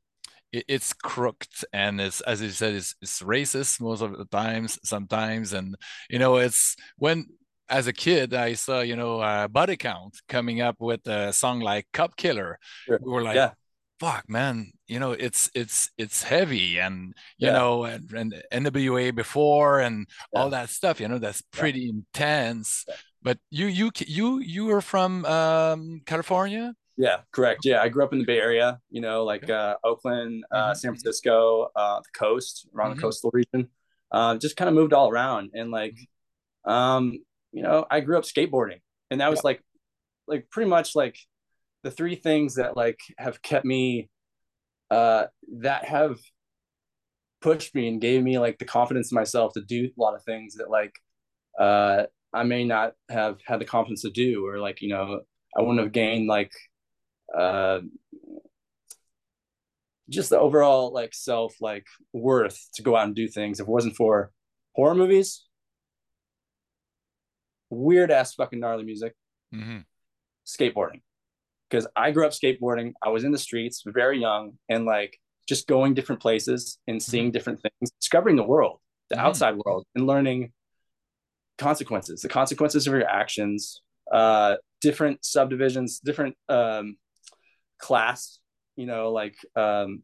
[0.52, 4.78] it, it's crooked and it's as you said it's, it's racist most of the times
[4.84, 5.76] sometimes and
[6.10, 7.26] you know it's when
[7.70, 11.60] as a kid, I saw, you know, uh, Body Count coming up with a song
[11.60, 12.58] like Cop Killer.
[12.86, 12.98] Sure.
[13.02, 13.50] We were like, yeah
[13.98, 17.52] fuck man you know it's it's it's heavy and you yeah.
[17.52, 20.40] know and, and nwa before and yeah.
[20.40, 22.84] all that stuff you know that's pretty intense
[23.22, 28.12] but you you you you were from um, california yeah correct yeah i grew up
[28.12, 30.74] in the bay area you know like uh, oakland uh, mm-hmm.
[30.74, 32.96] san francisco uh, the coast around mm-hmm.
[32.96, 33.68] the coastal region
[34.10, 36.70] uh, just kind of moved all around and like mm-hmm.
[36.70, 37.12] um
[37.52, 38.80] you know i grew up skateboarding
[39.10, 39.62] and that was like
[40.26, 41.16] like pretty much like
[41.84, 44.10] the three things that like have kept me
[44.90, 45.24] uh
[45.60, 46.18] that have
[47.40, 50.24] pushed me and gave me like the confidence in myself to do a lot of
[50.24, 50.92] things that like
[51.58, 55.20] uh I may not have had the confidence to do or like you know
[55.56, 56.52] I wouldn't have gained like
[57.36, 57.80] uh
[60.08, 63.70] just the overall like self like worth to go out and do things if it
[63.70, 64.30] wasn't for
[64.74, 65.44] horror movies
[67.70, 69.14] weird ass fucking gnarly music
[69.54, 69.80] mm-hmm.
[70.46, 71.00] skateboarding
[71.68, 72.92] because I grew up skateboarding.
[73.02, 75.18] I was in the streets very young and like
[75.48, 77.32] just going different places and seeing mm-hmm.
[77.32, 79.26] different things, discovering the world, the mm-hmm.
[79.26, 80.52] outside world, and learning
[81.58, 86.96] consequences, the consequences of your actions, uh, different subdivisions, different um,
[87.78, 88.38] class,
[88.76, 90.02] you know, like um,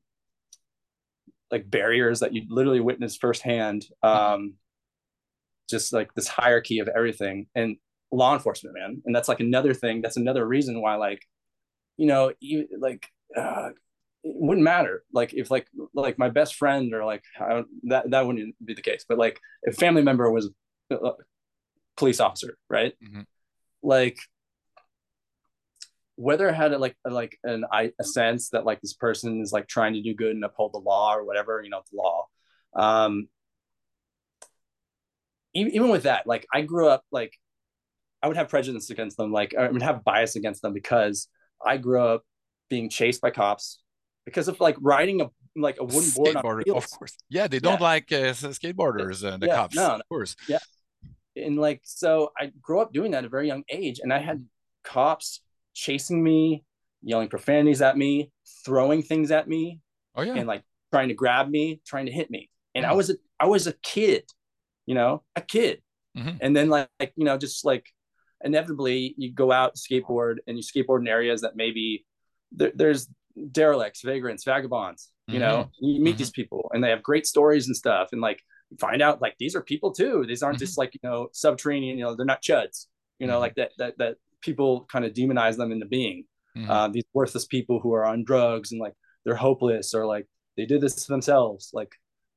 [1.51, 3.87] like barriers that you literally witness firsthand.
[4.05, 4.35] Mm-hmm.
[4.35, 4.55] Um,
[5.71, 7.77] just like this hierarchy of everything and
[8.13, 9.03] law enforcement, man.
[9.07, 10.03] And that's like another thing.
[10.03, 11.23] That's another reason why like
[11.97, 13.07] you know, you, like
[13.37, 13.71] uh,
[14.25, 15.05] it wouldn't matter.
[15.13, 17.23] Like if like like my best friend or like
[17.85, 19.05] that that wouldn't be the case.
[19.09, 20.51] But like if family member was
[20.91, 21.11] a
[21.97, 22.95] police officer, right?
[23.03, 23.23] Mm-hmm.
[23.83, 24.19] Like
[26.17, 29.53] whether I had a, like a, like an a sense that like this person is
[29.53, 32.27] like trying to do good and uphold the law or whatever, you know, the law.
[32.75, 33.29] Um,
[35.55, 37.33] even, even with that, like I grew up like
[38.23, 41.29] I would have prejudice against them, like I would have bias against them because
[41.65, 42.23] I grew up
[42.71, 43.81] being chased by cops
[44.25, 47.17] because of like riding a like a wooden board on of course.
[47.29, 47.87] Yeah they don't yeah.
[47.87, 50.37] like uh, skateboarders and the yeah, cops no, no, of course.
[50.49, 50.59] Yeah.
[51.37, 54.19] And like so i grew up doing that at a very young age and i
[54.19, 54.45] had
[54.85, 55.41] cops
[55.75, 56.65] chasing me
[57.03, 58.31] yelling profanities at me
[58.65, 59.81] throwing things at me
[60.17, 60.63] oh yeah and like
[60.93, 62.89] trying to grab me trying to hit me and mm.
[62.89, 64.25] i was a i was a kid
[64.87, 65.83] you know a kid
[66.17, 66.37] mm-hmm.
[66.41, 67.87] and then like, like you know just like
[68.43, 72.05] inevitably you go out skateboard and you skateboard in areas that maybe
[72.53, 73.09] there, there's
[73.51, 75.11] derelicts, vagrants, vagabonds.
[75.27, 75.41] You mm-hmm.
[75.41, 76.19] know, you meet mm-hmm.
[76.19, 78.41] these people and they have great stories and stuff, and like
[78.79, 80.25] find out like these are people too.
[80.27, 80.65] These aren't mm-hmm.
[80.65, 81.99] just like you know subterranean.
[81.99, 82.87] You know, they're not chuds.
[83.19, 83.41] You know, mm-hmm.
[83.41, 86.25] like that that that people kind of demonize them into being
[86.57, 86.71] mm-hmm.
[86.71, 90.27] uh, these worthless people who are on drugs and like they're hopeless or like
[90.57, 91.71] they did this to themselves.
[91.73, 91.93] Like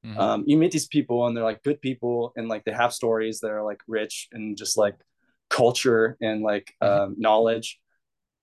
[0.05, 0.20] mm-hmm.
[0.20, 3.39] um, you meet these people and they're like good people and like they have stories
[3.41, 4.95] that are like rich and just like
[5.49, 7.03] culture and like mm-hmm.
[7.03, 7.80] um, knowledge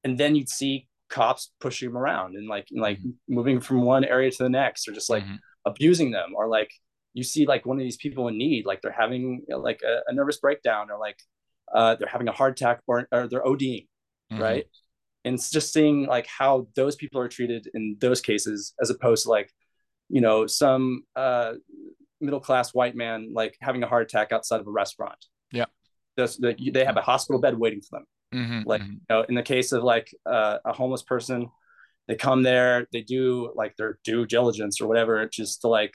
[0.05, 3.11] and then you'd see cops pushing them around and like like mm-hmm.
[3.29, 5.37] moving from one area to the next or just like mm-hmm.
[5.65, 6.71] abusing them or like
[7.13, 10.13] you see like one of these people in need like they're having like a, a,
[10.13, 11.17] nervous breakdown or like
[11.73, 13.87] uh, they're having a heart attack or, or they're ODing,
[14.33, 14.43] mm-hmm.
[14.43, 14.65] right?
[15.25, 19.25] And it's just seeing like how those people are treated in those cases, as opposed
[19.25, 19.51] to like,
[20.09, 21.55] you know, some uh,
[22.21, 25.17] middle class white man like having a heart attack outside of a restaurant.
[25.51, 25.67] Yeah,
[26.17, 28.05] they have a hospital bed waiting for them.
[28.35, 28.93] Mm-hmm, like, mm-hmm.
[28.93, 31.49] you know, in the case of like uh, a homeless person,
[32.09, 35.95] they come there, they do like their due diligence or whatever, just to like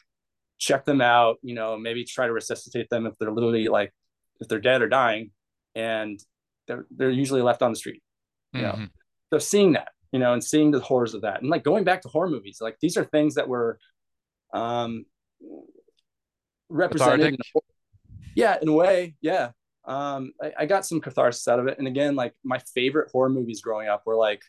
[0.58, 3.94] check them out, you know, maybe try to resuscitate them if they're literally like
[4.40, 5.32] if they're dead or dying,
[5.76, 6.20] and
[6.68, 8.02] they're they're usually left on the street.
[8.54, 8.82] You mm-hmm.
[8.82, 8.88] know,
[9.32, 12.02] so seeing that, you know, and seeing the horrors of that, and like going back
[12.02, 13.80] to horror movies, like these are things that were
[14.54, 15.06] um
[16.70, 17.34] represented.
[17.34, 17.60] In a,
[18.36, 19.52] yeah, in a way, yeah.
[19.86, 23.30] Um, I, I got some catharsis out of it, and again, like my favorite horror
[23.30, 24.44] movies growing up were like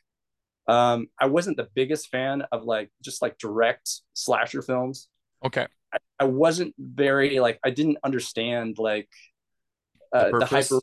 [0.71, 5.09] um, I wasn't the biggest fan of like just like direct slasher films.
[5.45, 5.67] Okay.
[5.93, 9.09] I, I wasn't very like I didn't understand like
[10.15, 10.81] uh, the, the hyper.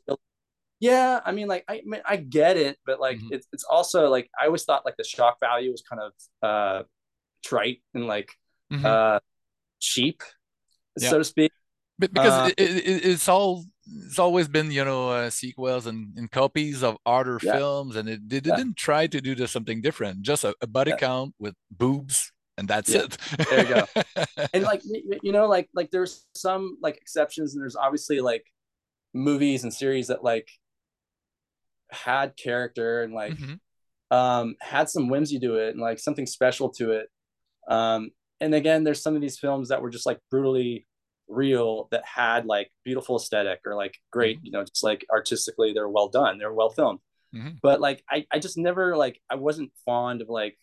[0.80, 3.32] Yeah, I mean, like I, I mean, I get it, but like mm-hmm.
[3.32, 6.12] it's it's also like I always thought like the shock value was kind of
[6.48, 6.82] uh
[7.44, 8.30] trite and like
[8.72, 8.86] mm-hmm.
[8.86, 9.18] uh
[9.80, 10.22] cheap,
[10.98, 11.10] yeah.
[11.10, 11.52] so to speak.
[11.98, 13.64] But because uh, it, it, it's all
[14.06, 17.56] it's always been you know uh, sequels and, and, copies of other yeah.
[17.56, 18.74] films and it, they didn't yeah.
[18.76, 20.96] try to do something different just a, a body yeah.
[20.96, 23.16] count with boobs and that's it
[23.50, 23.86] there you go
[24.52, 24.82] and like
[25.22, 28.44] you know like like there's some like exceptions and there's obviously like
[29.14, 30.48] movies and series that like
[31.90, 34.16] had character and like mm-hmm.
[34.16, 37.08] um had some whimsy to it and like something special to it
[37.68, 38.10] um
[38.40, 40.86] and again there's some of these films that were just like brutally
[41.28, 44.46] real that had like beautiful aesthetic or like great, mm-hmm.
[44.46, 47.00] you know, just like artistically they're well done, they're well filmed.
[47.34, 47.56] Mm-hmm.
[47.62, 50.56] But like I, I just never like I wasn't fond of like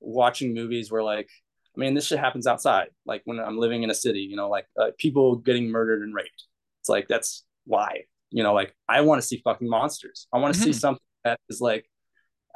[0.00, 1.28] watching movies where like
[1.76, 2.88] I mean this shit happens outside.
[3.04, 6.14] Like when I'm living in a city, you know, like uh, people getting murdered and
[6.14, 6.44] raped.
[6.80, 8.04] It's like that's why.
[8.34, 10.26] You know, like I want to see fucking monsters.
[10.32, 10.72] I want to mm-hmm.
[10.72, 11.86] see something that is like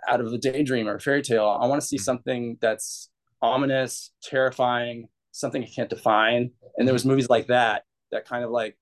[0.09, 1.59] out of a daydream or a fairy tale.
[1.61, 2.03] I want to see mm-hmm.
[2.03, 3.11] something that's
[3.41, 6.51] ominous, terrifying, something I can't define.
[6.77, 8.77] And there was movies like that that kind of like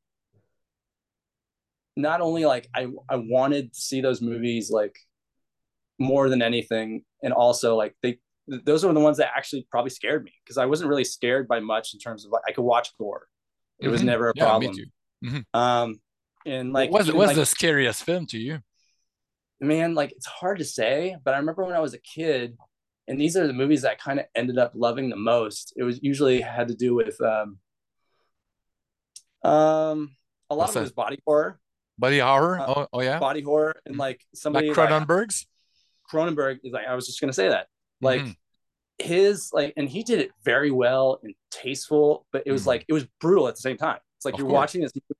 [1.96, 4.98] not only like I I wanted to see those movies like
[5.98, 10.24] more than anything, and also like they those were the ones that actually probably scared
[10.24, 12.96] me because I wasn't really scared by much in terms of like I could watch
[12.98, 13.26] gore.
[13.78, 13.92] It mm-hmm.
[13.92, 14.76] was never a yeah, problem.
[15.24, 15.58] Mm-hmm.
[15.58, 15.96] Um,
[16.46, 18.60] and like what was, was like, the scariest film to you?
[19.60, 22.56] Man, like it's hard to say, but I remember when I was a kid,
[23.08, 25.72] and these are the movies that I kind of ended up loving the most.
[25.76, 27.58] It was usually had to do with um,
[29.42, 30.16] um
[30.50, 31.58] a lot What's of it was body horror.
[31.98, 32.60] Body horror?
[32.60, 33.18] Uh, oh, oh yeah.
[33.18, 35.46] Body horror and like somebody like Cronenberg's.
[35.46, 37.66] Like, Cronenberg is like I was just gonna say that.
[38.00, 38.32] Like mm-hmm.
[39.04, 42.68] his like and he did it very well and tasteful, but it was mm-hmm.
[42.68, 43.98] like it was brutal at the same time.
[44.18, 44.54] It's like of you're course.
[44.56, 45.18] watching this movie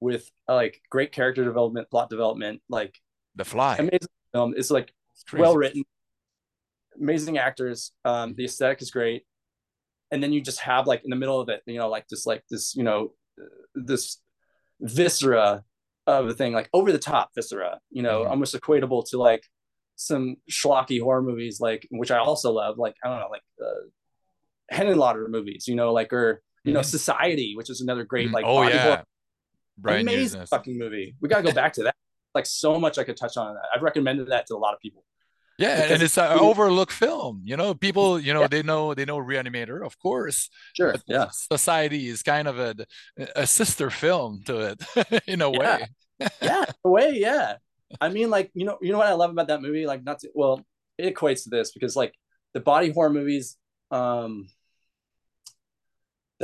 [0.00, 2.98] with uh, like great character development, plot development, like
[3.36, 3.76] The Fly.
[3.76, 4.54] Amazing film.
[4.56, 5.84] It's like it's well written,
[7.00, 7.92] amazing actors.
[8.04, 9.24] Um, the aesthetic is great,
[10.10, 12.26] and then you just have like in the middle of it, you know, like just
[12.26, 13.12] like this, you know,
[13.74, 14.20] this
[14.80, 15.64] viscera
[16.06, 18.30] of a thing, like over the top viscera, you know, mm-hmm.
[18.30, 19.42] almost equatable to like
[19.96, 24.74] some schlocky horror movies, like which I also love, like I don't know, like uh,
[24.74, 26.76] Henenlotter movies, you know, like or you mm-hmm.
[26.76, 28.34] know, Society, which is another great mm-hmm.
[28.34, 29.04] like oh yeah, horror.
[29.78, 31.14] Brian amazing fucking movie.
[31.20, 31.94] We gotta go back to that.
[32.34, 33.64] Like so much I could touch on that.
[33.74, 35.04] I've recommended that to a lot of people.
[35.58, 37.42] Yeah, because and it's an overlooked film.
[37.44, 38.48] You know, people, you know, yeah.
[38.48, 40.50] they know they know Reanimator, of course.
[40.74, 40.94] Sure.
[41.06, 41.28] Yeah.
[41.32, 42.76] Society is kind of a
[43.34, 45.58] a sister film to it in a yeah.
[45.58, 45.86] way.
[46.40, 47.56] yeah, a way, yeah.
[48.00, 49.86] I mean, like, you know, you know what I love about that movie?
[49.86, 50.64] Like, not to, well,
[50.96, 52.14] it equates to this because like
[52.54, 53.56] the body horror movies,
[53.90, 54.48] um,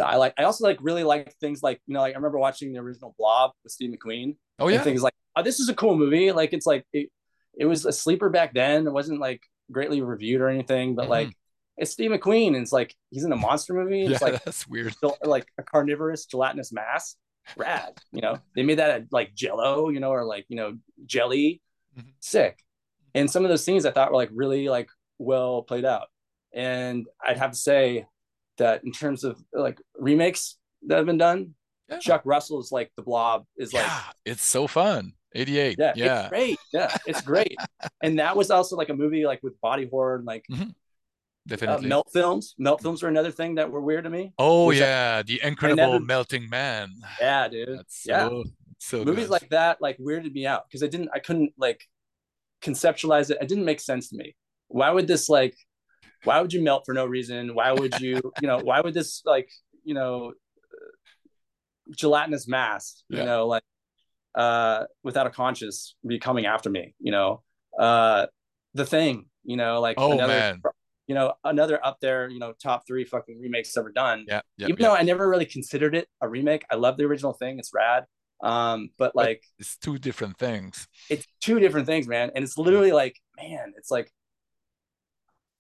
[0.03, 0.35] I like.
[0.39, 3.15] I also like really like things like you know, like I remember watching the original
[3.19, 4.37] Blob with Steve McQueen.
[4.59, 6.33] Oh yeah, things like oh, this is a cool movie.
[6.33, 7.11] Like it's like it,
[7.57, 8.87] it was a sleeper back then.
[8.87, 9.41] It wasn't like
[9.71, 11.11] greatly reviewed or anything, but mm-hmm.
[11.11, 11.37] like
[11.77, 14.03] it's Steve McQueen and it's like he's in a monster movie.
[14.03, 14.95] It's yeah, like that's weird.
[15.23, 17.17] Like a carnivorous gelatinous mass.
[17.57, 18.39] Rad, you know.
[18.57, 21.61] They made that at like jello, you know, or like, you know, jelly.
[21.99, 22.09] Mm-hmm.
[22.21, 22.59] Sick.
[23.15, 24.89] And some of those scenes I thought were like really like
[25.19, 26.09] well played out.
[26.53, 28.07] And I'd have to say
[28.59, 31.55] that in terms of like remakes that have been done,
[31.89, 31.99] yeah.
[31.99, 33.91] Chuck Russell's like the blob is like
[34.25, 35.13] it's so fun.
[35.37, 35.77] 88.
[35.79, 35.93] Yeah.
[35.97, 36.21] yeah.
[36.21, 36.59] It's great.
[36.73, 36.97] Yeah.
[37.07, 37.57] It's great.
[38.03, 40.71] and that was also like a movie like with body horror and like mm-hmm.
[41.47, 41.87] Definitely.
[41.87, 42.55] Uh, melt films.
[42.57, 44.33] Melt films were another thing that were weird to me.
[44.39, 46.93] Oh yeah, I, the incredible never, melting man.
[47.21, 47.79] Yeah, dude.
[47.79, 48.29] That's yeah.
[48.29, 48.45] So,
[48.79, 49.31] so movies good.
[49.31, 51.85] like that like weirded me out because I didn't I couldn't like
[52.63, 53.39] conceptualize it.
[53.43, 54.35] It didn't make sense to me.
[54.69, 55.55] Why would this like
[56.25, 57.55] why would you melt for no reason?
[57.55, 59.51] Why would you, you know, why would this like,
[59.85, 60.33] you know,
[61.91, 63.63] gelatinous mass, you know, like
[64.35, 66.95] uh, without a conscience be coming after me.
[67.01, 67.43] You know,
[67.79, 68.27] uh,
[68.75, 69.27] the thing.
[69.45, 70.63] You know, like oh another, man.
[71.07, 72.29] You know, another up there.
[72.29, 74.25] You know, top three fucking remakes ever done.
[74.27, 74.41] Yeah.
[74.57, 74.91] Yep, Even yep.
[74.91, 77.59] though I never really considered it a remake, I love the original thing.
[77.59, 78.05] It's rad.
[78.43, 80.89] Um, but like but it's two different things.
[81.09, 82.31] It's two different things, man.
[82.35, 84.11] And it's literally like, man, it's like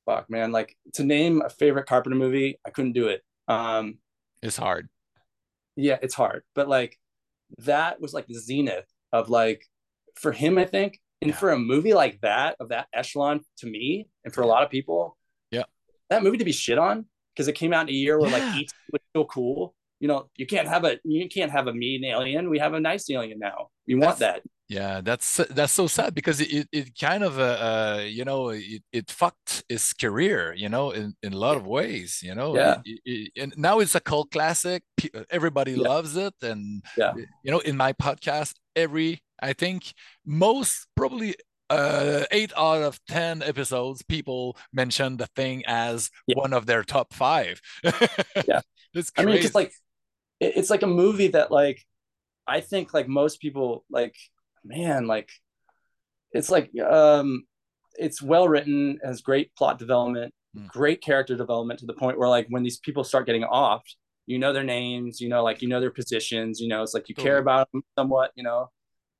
[0.06, 0.52] fuck, man.
[0.52, 3.22] Like to name a favorite Carpenter movie, I couldn't do it.
[3.48, 3.98] Um,
[4.42, 4.88] it's hard.
[5.76, 6.42] Yeah, it's hard.
[6.54, 6.98] But like
[7.58, 9.64] that was like the zenith of like
[10.14, 11.36] for him, I think, and yeah.
[11.36, 14.70] for a movie like that of that echelon to me, and for a lot of
[14.70, 15.16] people,
[15.50, 15.64] yeah,
[16.10, 18.38] that movie to be shit on because it came out in a year where yeah.
[18.38, 18.70] like E.T.
[18.92, 19.74] was so cool.
[20.04, 22.50] You know, you can't have a you can't have a mean alien.
[22.50, 23.68] We have a nice alien now.
[23.86, 24.42] You want that.
[24.68, 28.82] Yeah, that's that's so sad because it it kind of uh, uh you know it,
[28.92, 32.76] it fucked his career you know in, in a lot of ways you know yeah
[32.84, 34.82] it, it, and now it's a cult classic
[35.30, 35.88] everybody yeah.
[35.88, 39.94] loves it and yeah you know in my podcast every I think
[40.26, 41.34] most probably
[41.70, 46.36] uh eight out of ten episodes people mention the thing as yeah.
[46.36, 47.60] one of their top five
[48.48, 48.60] yeah
[48.94, 49.28] it's crazy.
[49.28, 49.72] I mean just like
[50.44, 51.80] it's like a movie that like
[52.46, 54.16] I think like most people like
[54.64, 55.30] man, like
[56.32, 57.44] it's like um
[57.96, 60.66] it's well written, has great plot development, mm.
[60.68, 63.82] great character development to the point where like when these people start getting off,
[64.26, 67.08] you know their names, you know, like you know their positions, you know, it's like
[67.08, 68.70] you care about them somewhat, you know,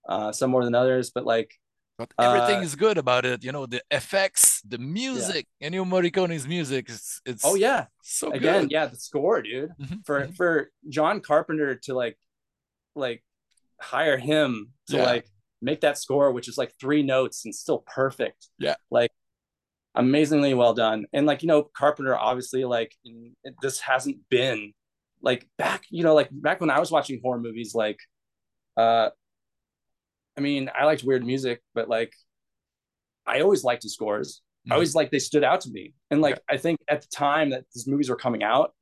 [0.09, 1.51] uh, some more than others, but like
[1.97, 5.69] but everything uh, is good about it, you know, the effects, the music, yeah.
[5.69, 8.73] Ennio Morricone's music, it's it's oh yeah, so again, good.
[8.73, 9.97] yeah, the score, dude, mm-hmm.
[10.05, 10.33] for mm-hmm.
[10.33, 12.19] for John Carpenter to like
[12.95, 13.23] like
[13.81, 15.05] hire him to yeah.
[15.05, 15.27] like
[15.65, 18.49] make that score, which is like three notes and still perfect.
[18.59, 18.77] Yeah.
[18.91, 19.11] Like
[19.95, 21.07] amazingly well done.
[21.13, 22.95] And like, you know, Carpenter obviously like
[23.63, 24.73] this hasn't been
[25.23, 27.99] like back, you know, like back when I was watching horror movies, like,
[28.77, 29.11] uh,
[30.37, 32.13] I mean, I liked weird music, but like,
[33.27, 34.43] I always liked his scores.
[34.67, 34.73] Mm-hmm.
[34.73, 35.95] I always like they stood out to me.
[36.11, 36.55] And like, yeah.
[36.55, 38.75] I think at the time that these movies were coming out,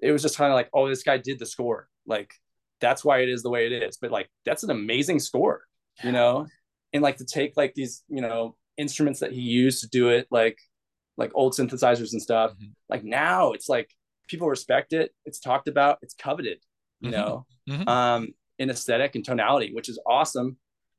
[0.00, 1.88] it was just kind of like, oh, this guy did the score.
[2.06, 2.32] Like,
[2.80, 3.96] that's why it is the way it is.
[3.96, 5.62] But like, that's an amazing score
[6.02, 6.46] you know,
[6.92, 10.26] and like to take like these, you know, instruments that he used to do it,
[10.30, 10.58] like
[11.16, 12.52] like old synthesizers and stuff.
[12.52, 12.72] Mm-hmm.
[12.88, 13.90] Like now it's like
[14.28, 16.58] people respect it, it's talked about, it's coveted,
[17.00, 17.18] you mm-hmm.
[17.18, 17.88] know, mm-hmm.
[17.88, 18.28] um,
[18.58, 20.58] in aesthetic and tonality, which is awesome.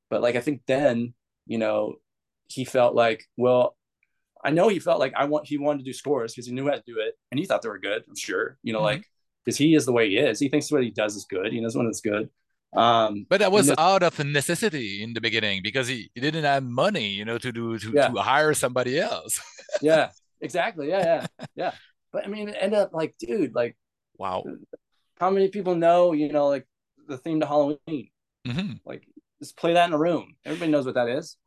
[0.09, 1.13] But like I think then,
[1.45, 1.95] you know,
[2.47, 3.75] he felt like, well,
[4.43, 6.67] I know he felt like I want he wanted to do scores because he knew
[6.67, 8.57] how to do it and he thought they were good, I'm sure.
[8.63, 8.85] You know, mm-hmm.
[8.85, 9.05] like
[9.43, 10.39] because he is the way he is.
[10.39, 11.51] He thinks what he does is good.
[11.51, 12.29] He knows when it's good.
[12.75, 16.63] Um, but that was out of necessity in the beginning because he, he didn't have
[16.63, 18.09] money, you know, to do to, yeah.
[18.09, 19.41] to hire somebody else.
[19.81, 20.09] yeah,
[20.41, 20.89] exactly.
[20.89, 21.71] Yeah, yeah, yeah.
[22.11, 23.77] But I mean, it ended up like, dude, like,
[24.17, 24.43] wow.
[25.19, 26.67] How many people know, you know, like
[27.07, 28.09] the theme to Halloween?
[28.45, 28.73] Mm-hmm.
[28.85, 29.07] Like,
[29.39, 30.35] just play that in a room.
[30.45, 31.37] Everybody knows what that is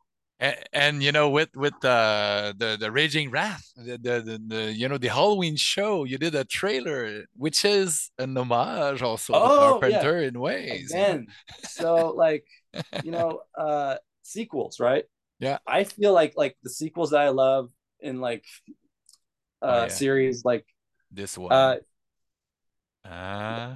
[0.41, 4.89] and, and, you know with with uh, the the raging wrath the, the, the, you
[4.89, 9.79] know the halloween show you did a trailer which is an homage also oh, to
[9.79, 10.27] carpenter yeah.
[10.27, 11.27] in ways Again.
[11.63, 12.43] so like
[13.03, 15.05] you know uh sequels right
[15.39, 17.69] yeah i feel like like the sequels that i love
[17.99, 18.43] in like
[19.61, 19.87] uh oh, yeah.
[19.87, 20.65] series like
[21.11, 21.75] this one uh
[23.03, 23.75] uh,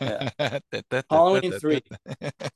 [0.00, 0.58] yeah.
[1.10, 1.82] Halloween three,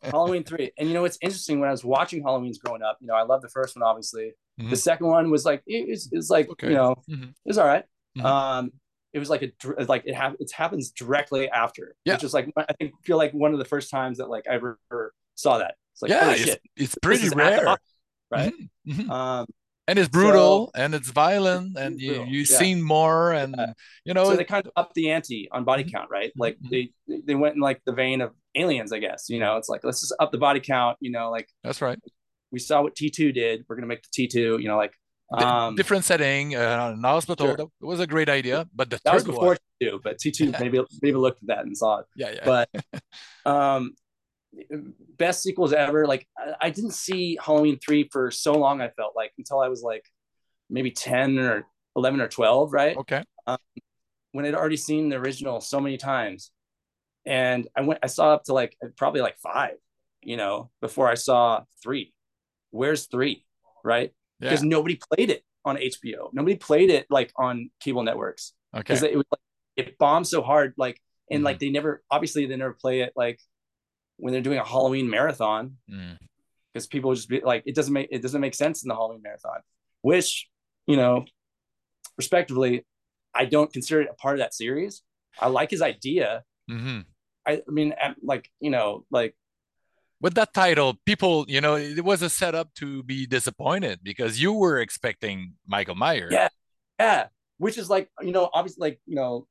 [0.03, 2.99] Halloween three, and you know it's interesting when I was watching Halloween's growing up.
[3.01, 4.33] You know, I love the first one, obviously.
[4.61, 4.71] Mm-hmm.
[4.71, 6.69] The second one was like it was, it was like okay.
[6.69, 7.25] you know mm-hmm.
[7.25, 7.85] it was all right.
[8.17, 8.27] mm-hmm.
[8.27, 8.73] Um,
[9.13, 12.15] it was like a like it ha- it happens directly after, yeah.
[12.15, 14.55] which is like I think feel like one of the first times that like I
[14.55, 14.79] ever
[15.35, 15.75] saw that.
[15.93, 17.79] It's like yeah, it's, it's, pretty rare,
[18.31, 18.53] right?
[18.53, 19.01] Mm-hmm.
[19.01, 19.11] Mm-hmm.
[19.11, 19.47] Um,
[19.89, 22.59] and it's brutal so, and it's violent and you you've yeah.
[22.59, 23.73] seen more and yeah.
[24.05, 26.43] you know so they kind of up the ante on body count right mm-hmm.
[26.43, 26.91] like they
[27.25, 30.01] they went in like the vein of aliens i guess you know it's like let's
[30.01, 31.99] just up the body count you know like that's right
[32.51, 34.93] we saw what t2 did we're gonna make the t2 you know like
[35.33, 37.57] um different setting uh, an hospital sure.
[37.57, 39.57] that was a great idea but the that was before one...
[39.83, 42.69] t2 but t2 maybe maybe looked at that and saw it yeah yeah but
[43.47, 43.93] um
[45.17, 46.07] best sequels ever.
[46.07, 46.27] Like
[46.61, 48.81] I, didn't see Halloween three for so long.
[48.81, 50.05] I felt like until I was like
[50.71, 52.97] maybe ten or eleven or twelve, right?
[52.97, 53.23] Okay.
[53.47, 53.59] Um,
[54.33, 56.51] when I'd already seen the original so many times,
[57.25, 59.75] and I went, I saw up to like probably like five,
[60.23, 62.13] you know, before I saw three.
[62.71, 63.45] Where's three,
[63.85, 64.13] right?
[64.41, 64.51] Yeah.
[64.51, 66.33] Because nobody played it on HBO.
[66.33, 68.53] Nobody played it like on cable networks.
[68.75, 68.83] Okay.
[68.83, 69.41] Because it was like
[69.77, 71.01] it bombed so hard, like
[71.31, 71.45] and mm-hmm.
[71.45, 73.41] like they never obviously they never play it like
[74.17, 75.77] when they're doing a Halloween marathon
[76.73, 76.91] because mm.
[76.91, 79.61] people just be like, it doesn't make it doesn't make sense in the Halloween marathon,
[80.03, 80.49] which
[80.87, 81.25] you know,
[82.17, 82.87] respectively,
[83.35, 85.03] I don't consider it a part of that series.
[85.39, 86.45] I like his idea.
[86.71, 87.01] Mm-hmm.
[87.47, 89.35] I, I mean, like you know, like
[90.21, 94.53] with that title, people, you know, it was a setup to be disappointed because you
[94.53, 96.33] were expecting Michael Myers.
[96.33, 96.49] Yeah,
[96.99, 97.27] yeah.
[97.59, 99.47] Which is like, you know, obviously, like, you know,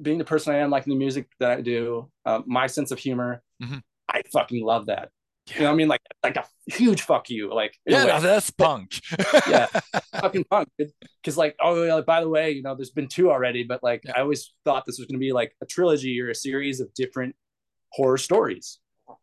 [0.00, 2.98] being the person I am, liking the music that I do, uh, my sense of
[2.98, 3.78] humor, mm-hmm.
[4.08, 5.10] I fucking love that.
[5.46, 5.54] Yeah.
[5.54, 5.88] You know what I mean?
[5.88, 7.52] Like, like a huge fuck you.
[7.54, 9.00] Like, yeah, that's punk.
[9.48, 9.66] yeah,
[10.20, 10.68] fucking punk.
[10.76, 14.02] Because, like, oh, yeah, by the way, you know, there's been two already, but like,
[14.04, 14.12] yeah.
[14.16, 16.92] I always thought this was going to be like a trilogy or a series of
[16.94, 17.34] different
[17.92, 18.78] horror stories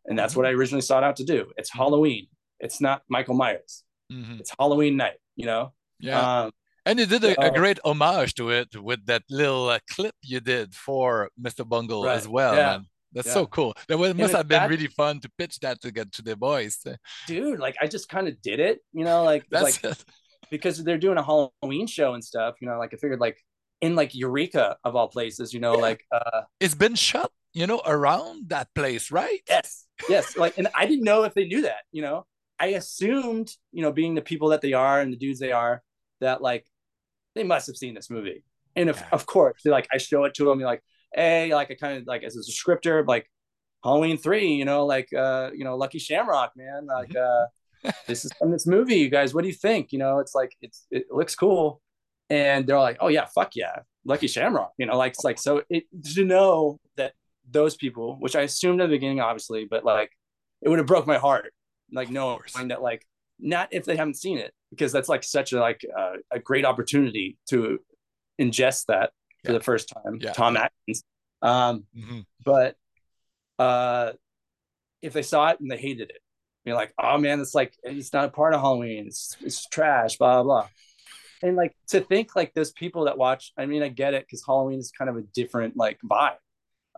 [0.06, 1.46] and that's what I originally sought out to do.
[1.56, 2.26] It's Halloween.
[2.60, 3.84] It's not Michael Myers.
[4.12, 4.40] Mm-hmm.
[4.40, 5.18] It's Halloween night.
[5.36, 5.72] You know.
[6.00, 6.42] Yeah.
[6.42, 6.52] Um,
[6.84, 10.38] and you did a, a, great homage to it with that little uh, clip you
[10.38, 11.68] did for Mr.
[11.68, 12.16] Bungle right.
[12.16, 12.54] as well.
[12.54, 12.76] Yeah.
[12.78, 12.86] Man.
[13.16, 13.34] That's yeah.
[13.34, 13.74] so cool.
[13.88, 16.36] That was, must have been that, really fun to pitch that to get to the
[16.36, 16.78] boys.
[17.26, 20.04] Dude, like I just kind of did it, you know, like like it.
[20.50, 23.38] because they're doing a Halloween show and stuff, you know, like I figured like
[23.80, 25.82] in like Eureka of all places, you know, yeah.
[25.82, 29.40] like uh it's been shot, you know, around that place, right?
[29.48, 32.26] Yes yes like and i didn't know if they knew that you know
[32.58, 35.82] i assumed you know being the people that they are and the dudes they are
[36.20, 36.66] that like
[37.34, 38.42] they must have seen this movie
[38.74, 39.08] and if, yeah.
[39.12, 40.82] of course they like i show it to them like
[41.16, 43.28] hey like i kind of like as a scripter like
[43.82, 47.18] halloween three you know like uh you know lucky shamrock man like mm-hmm.
[47.18, 47.46] uh
[48.06, 49.92] this is from this movie you guys what do you think?
[49.92, 51.80] You know it's like it's it looks cool.
[52.28, 55.62] And they're like oh yeah fuck yeah lucky shamrock you know like it's like so
[55.68, 57.12] it to know that
[57.50, 60.10] those people, which I assumed at the beginning, obviously, but like
[60.62, 61.52] it would have broke my heart,
[61.92, 63.06] like knowing that like
[63.38, 66.64] not if they haven't seen it, because that's like such a like uh, a great
[66.64, 67.78] opportunity to
[68.40, 69.10] ingest that
[69.46, 70.18] for the first time.
[70.20, 70.32] Yeah.
[70.32, 71.02] Tom Atkins,
[71.42, 72.20] um, mm-hmm.
[72.44, 72.76] but
[73.58, 74.12] uh,
[75.02, 76.20] if they saw it and they hated it,
[76.64, 79.06] you're like, oh man, it's like it's not a part of Halloween.
[79.06, 80.18] It's it's trash.
[80.18, 80.68] Blah blah.
[81.42, 84.42] And like to think like those people that watch, I mean, I get it because
[84.44, 86.36] Halloween is kind of a different like vibe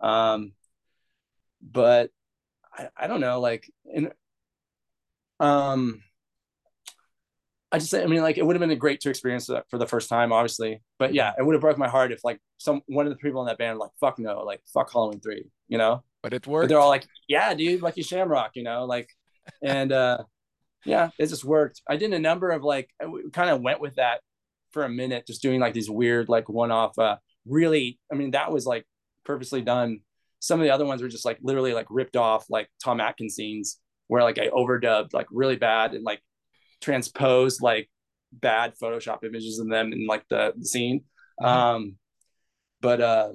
[0.01, 0.53] um,
[1.61, 2.11] but
[2.73, 4.11] I, I don't know, like, and
[5.39, 6.01] um,
[7.71, 9.77] I just, I mean, like, it would have been a great to experience that for
[9.77, 10.81] the first time, obviously.
[10.97, 13.41] But yeah, it would have broke my heart if, like, some one of the people
[13.41, 16.03] in that band, like, fuck no, like, fuck Halloween three, you know.
[16.23, 16.63] But it worked.
[16.63, 19.09] But they're all like, yeah, dude, Lucky Shamrock, you know, like,
[19.63, 20.23] and uh,
[20.83, 21.81] yeah, it just worked.
[21.87, 24.21] I did a number of like, I kind of went with that
[24.71, 26.97] for a minute, just doing like these weird, like, one-off.
[26.97, 28.85] Uh, really, I mean, that was like
[29.25, 29.99] purposely done.
[30.39, 33.35] Some of the other ones were just like literally like ripped off like Tom Atkins
[33.35, 36.21] scenes where like I overdubbed like really bad and like
[36.81, 37.89] transposed like
[38.31, 41.03] bad Photoshop images in them in like the, the scene.
[41.41, 41.45] Mm-hmm.
[41.45, 41.95] Um,
[42.81, 43.29] but uh,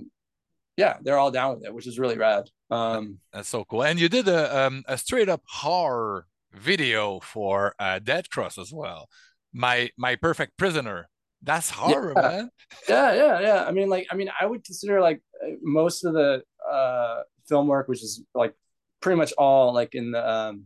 [0.77, 2.49] yeah, they're all down with it, which is really rad.
[2.71, 3.85] Um, That's so cool.
[3.85, 8.73] And you did a um, a straight up horror video for uh, Dead Cross as
[8.73, 9.09] well.
[9.53, 11.09] My my perfect prisoner.
[11.43, 12.23] That's horror, yeah.
[12.23, 12.51] man.
[12.89, 13.65] yeah, yeah, yeah.
[13.67, 15.21] I mean, like, I mean, I would consider like
[15.63, 18.55] most of the uh, film work, which is like
[19.03, 20.65] pretty much all like in the um,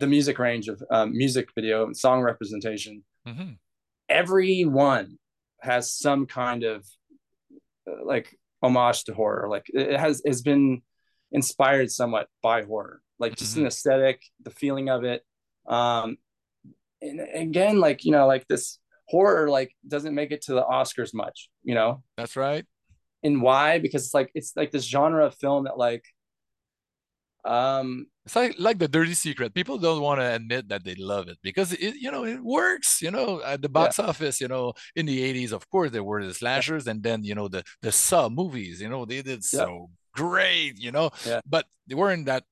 [0.00, 3.04] the music range of um, music video and song representation.
[3.26, 3.52] Mm-hmm.
[4.08, 5.18] Everyone
[5.60, 6.86] has some kind of
[7.88, 9.48] uh, like homage to horror.
[9.48, 10.82] Like it has has been
[11.32, 13.00] inspired somewhat by horror.
[13.18, 13.62] Like just mm-hmm.
[13.62, 15.22] an aesthetic, the feeling of it.
[15.66, 16.16] Um,
[17.02, 18.78] and again, like you know, like this
[19.08, 21.50] horror like doesn't make it to the Oscars much.
[21.62, 22.02] You know.
[22.16, 22.64] That's right
[23.22, 26.04] and why because it's like it's like this genre of film that like
[27.44, 31.28] um it's like like the dirty secret people don't want to admit that they love
[31.28, 34.04] it because it you know it works you know at the box yeah.
[34.04, 36.90] office you know in the 80s of course there were the slashers yeah.
[36.90, 39.64] and then you know the the Saw movies you know they did yeah.
[39.64, 41.10] so great you know
[41.46, 42.44] but they weren't that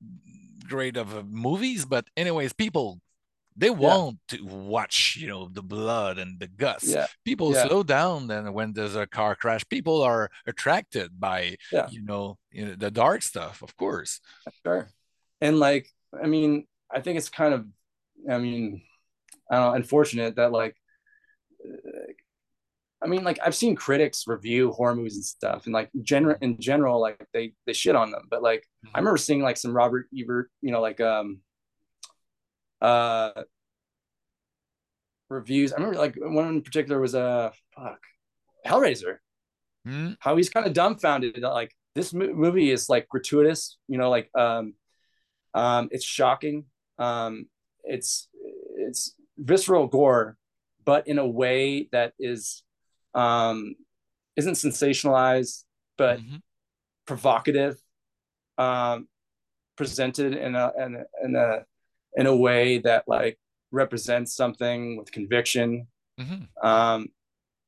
[0.67, 2.99] great of uh, movies but anyways people
[3.55, 4.37] they want yeah.
[4.39, 7.05] to watch you know the blood and the guts yeah.
[7.23, 7.67] people yeah.
[7.67, 11.55] slow down then when there's a car crash people are attracted by
[11.91, 14.19] you know, you know the dark stuff of course
[14.65, 14.89] sure
[15.41, 15.87] and like
[16.21, 17.65] i mean i think it's kind of
[18.29, 18.81] i mean
[19.51, 20.75] i don't know unfortunate that like
[23.01, 26.59] I mean, like I've seen critics review horror movies and stuff, and like general in
[26.59, 28.23] general, like they they shit on them.
[28.29, 28.95] But like mm-hmm.
[28.95, 31.41] I remember seeing like some Robert Ebert, you know, like um
[32.81, 33.43] uh
[35.29, 35.73] reviews.
[35.73, 37.99] I remember like one in particular was a uh, fuck
[38.65, 39.17] Hellraiser.
[39.87, 40.13] Mm-hmm.
[40.19, 44.29] How he's kind of dumbfounded that like this movie is like gratuitous, you know, like
[44.35, 44.73] um
[45.57, 46.65] um it's shocking.
[46.99, 47.47] Um
[47.83, 48.29] it's
[48.77, 50.37] it's visceral gore,
[50.85, 52.63] but in a way that is
[53.13, 53.75] um
[54.35, 55.63] isn't sensationalized,
[55.97, 56.37] but mm-hmm.
[57.05, 57.75] provocative.
[58.57, 59.07] Um
[59.75, 61.65] presented in a in a, in a
[62.17, 63.37] in a way that like
[63.71, 65.87] represents something with conviction.
[66.19, 66.67] Mm-hmm.
[66.67, 67.09] Um,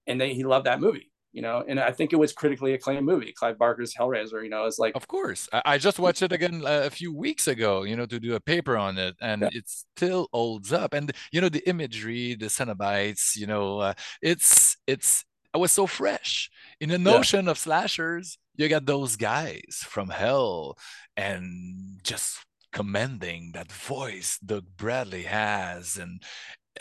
[0.07, 1.08] and they, he loved that movie.
[1.31, 3.31] You know, and I think it was critically acclaimed movie.
[3.31, 5.47] Clive Barker's Hellraiser, you know, is like of course.
[5.65, 8.39] I, just watched it again uh, a few weeks ago, you know, to do a
[8.39, 9.49] paper on it, and yeah.
[9.53, 10.93] it still holds up.
[10.93, 15.23] And you know, the imagery, the Cenobites, you know, uh, it's it's
[15.53, 16.49] I was so fresh
[16.79, 17.51] in the notion yeah.
[17.51, 18.37] of slashers.
[18.55, 20.77] You got those guys from hell,
[21.15, 22.39] and just
[22.71, 26.23] commending that voice Doug Bradley has, and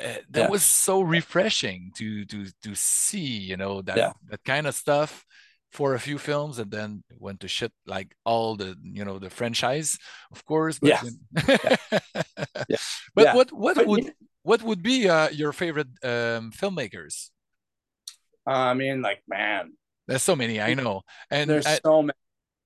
[0.00, 0.48] uh, that yeah.
[0.48, 4.12] was so refreshing to to to see you know that yeah.
[4.28, 5.24] that kind of stuff
[5.70, 9.30] for a few films and then went to shit like all the you know the
[9.30, 9.98] franchise
[10.32, 11.02] of course but, yeah.
[12.68, 12.76] yeah.
[13.14, 17.30] but what what but, would what would be uh, your favorite um, filmmakers
[18.46, 19.72] i mean like man
[20.06, 22.16] there's so many i know and there's I, so many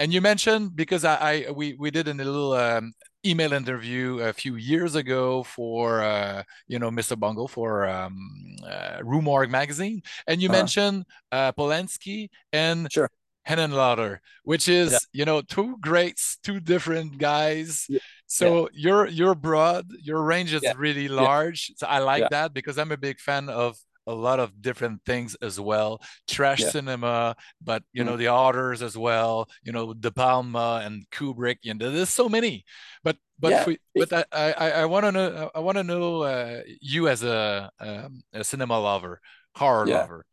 [0.03, 2.93] and you mentioned because I, I we we did a little um,
[3.25, 7.19] email interview a few years ago for uh, you know Mr.
[7.19, 10.59] Bungle for um, uh, Rue Morgue magazine, and you uh-huh.
[10.59, 13.11] mentioned uh, Polanski and sure.
[13.49, 14.99] Henenlotter, which is yeah.
[15.13, 17.87] you know two greats, two different guys.
[17.89, 18.01] Yeah.
[18.27, 18.91] So yeah.
[18.91, 21.73] your your broad, your range is really large.
[21.77, 23.77] So I like that because I'm a big fan of
[24.07, 26.71] a lot of different things as well trash yeah.
[26.71, 28.07] cinema but you mm.
[28.07, 32.29] know the authors as well you know de palma and kubrick you know there's so
[32.29, 32.65] many
[33.05, 33.65] but but yeah.
[33.67, 37.23] we, but i i, I want to know i want to know uh, you as
[37.23, 39.21] a um, a cinema lover
[39.55, 40.01] horror yeah.
[40.01, 40.25] lover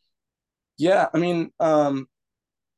[0.78, 2.08] yeah i mean um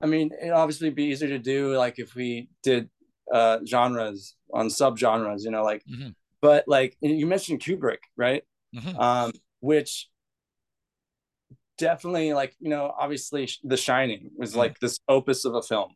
[0.02, 2.89] i mean it obviously be easier to do like if we did
[3.34, 6.10] uh genres on subgenres you know like mm-hmm.
[6.42, 8.44] but like you mentioned kubrick right
[8.76, 9.00] mm-hmm.
[9.00, 9.32] um
[9.62, 10.10] which
[11.78, 15.91] definitely like you know obviously the shining was like this opus of a film.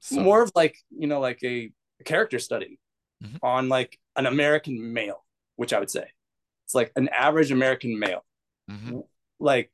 [0.00, 1.70] So, more of like you know like a,
[2.04, 2.80] character study
[3.22, 3.36] mm-hmm.
[3.44, 5.24] on like an american male
[5.54, 6.04] which i would say.
[6.64, 8.24] It's like an average american male.
[8.70, 9.00] Mm-hmm.
[9.38, 9.72] like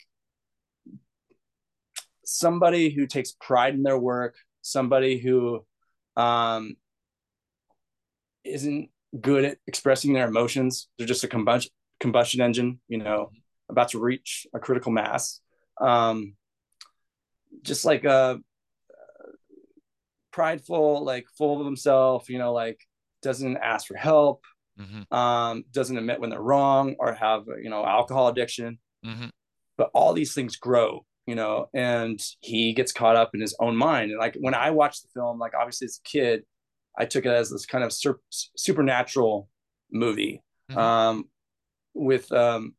[2.25, 5.65] somebody who takes pride in their work somebody who
[6.17, 6.77] um
[8.45, 8.91] isn't
[9.21, 10.89] good at expressing their emotions.
[10.97, 13.31] They're just a combustion combustion engine you know?
[13.31, 13.39] Mm-hmm
[13.69, 15.41] about to reach a critical mass.
[15.81, 16.35] Um,
[17.63, 18.37] just like a uh,
[20.33, 22.81] prideful, like full of himself, you know, like
[23.23, 24.45] doesn't ask for help,
[24.79, 25.13] mm-hmm.
[25.15, 28.79] um, doesn't admit when they're wrong or have, you know, alcohol addiction.
[29.05, 29.29] Mm-hmm.
[29.77, 33.77] But all these things grow, you know, and he gets caught up in his own
[33.77, 34.11] mind.
[34.11, 36.43] And like when I watched the film, like obviously as a kid,
[36.97, 38.21] I took it as this kind of sur-
[38.57, 39.49] supernatural
[39.91, 40.79] movie mm-hmm.
[40.79, 41.25] um,
[41.95, 42.75] with um,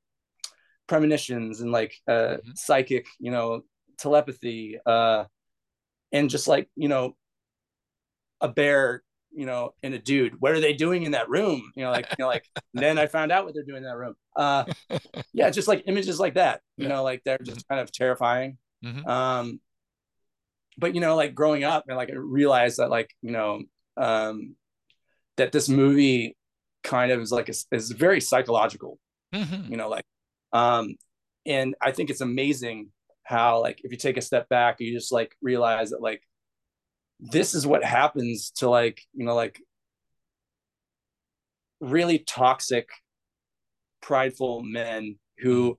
[0.89, 2.51] premonitions and like uh, mm-hmm.
[2.55, 3.61] psychic, you know,
[3.97, 5.23] telepathy, uh,
[6.11, 7.15] and just like you know,
[8.41, 10.41] a bear, you know, and a dude.
[10.41, 11.71] What are they doing in that room?
[11.75, 13.97] You know, like you know, like then I found out what they're doing in that
[13.97, 14.15] room.
[14.35, 14.65] Uh,
[15.33, 16.61] yeah, just like images like that.
[16.75, 16.95] You yeah.
[16.95, 17.73] know, like they're just mm-hmm.
[17.73, 18.57] kind of terrifying.
[18.83, 19.07] Mm-hmm.
[19.07, 19.59] Um,
[20.77, 23.61] but you know, like growing up, and like I realized that like you know,
[23.95, 24.55] um,
[25.37, 26.35] that this movie
[26.83, 28.97] kind of is like a, is very psychological.
[29.33, 29.71] Mm-hmm.
[29.71, 30.05] You know, like
[30.53, 30.95] um,
[31.45, 32.89] and I think it's amazing
[33.23, 36.21] how like if you take a step back, you just like realize that like
[37.19, 39.61] this is what happens to like you know like
[41.79, 42.89] really toxic
[44.01, 45.77] prideful men who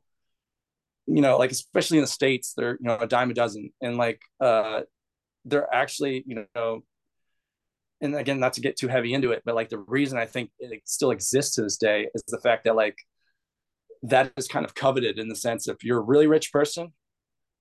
[1.06, 3.70] you know like especially in the states they're you know a dime a dozen.
[3.80, 4.82] And like uh
[5.44, 6.82] they're actually you know
[8.00, 10.50] and again not to get too heavy into it but like the reason i think
[10.58, 12.96] it still exists to this day is the fact that like
[14.02, 16.92] that is kind of coveted in the sense if you're a really rich person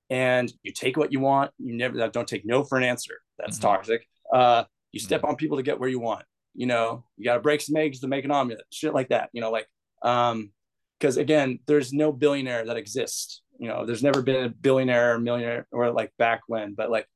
[0.09, 3.15] and you take what you want, you never don't take no for an answer.
[3.37, 3.67] That's mm-hmm.
[3.67, 4.07] toxic.
[4.33, 5.31] Uh, you step mm-hmm.
[5.31, 6.25] on people to get where you want.
[6.55, 9.29] You know, you got to break some eggs to make an omelet, shit like that.
[9.33, 9.67] You know, like,
[10.01, 10.51] um,
[10.99, 13.41] because again, there's no billionaire that exists.
[13.57, 17.07] You know, there's never been a billionaire or millionaire or like back when, but like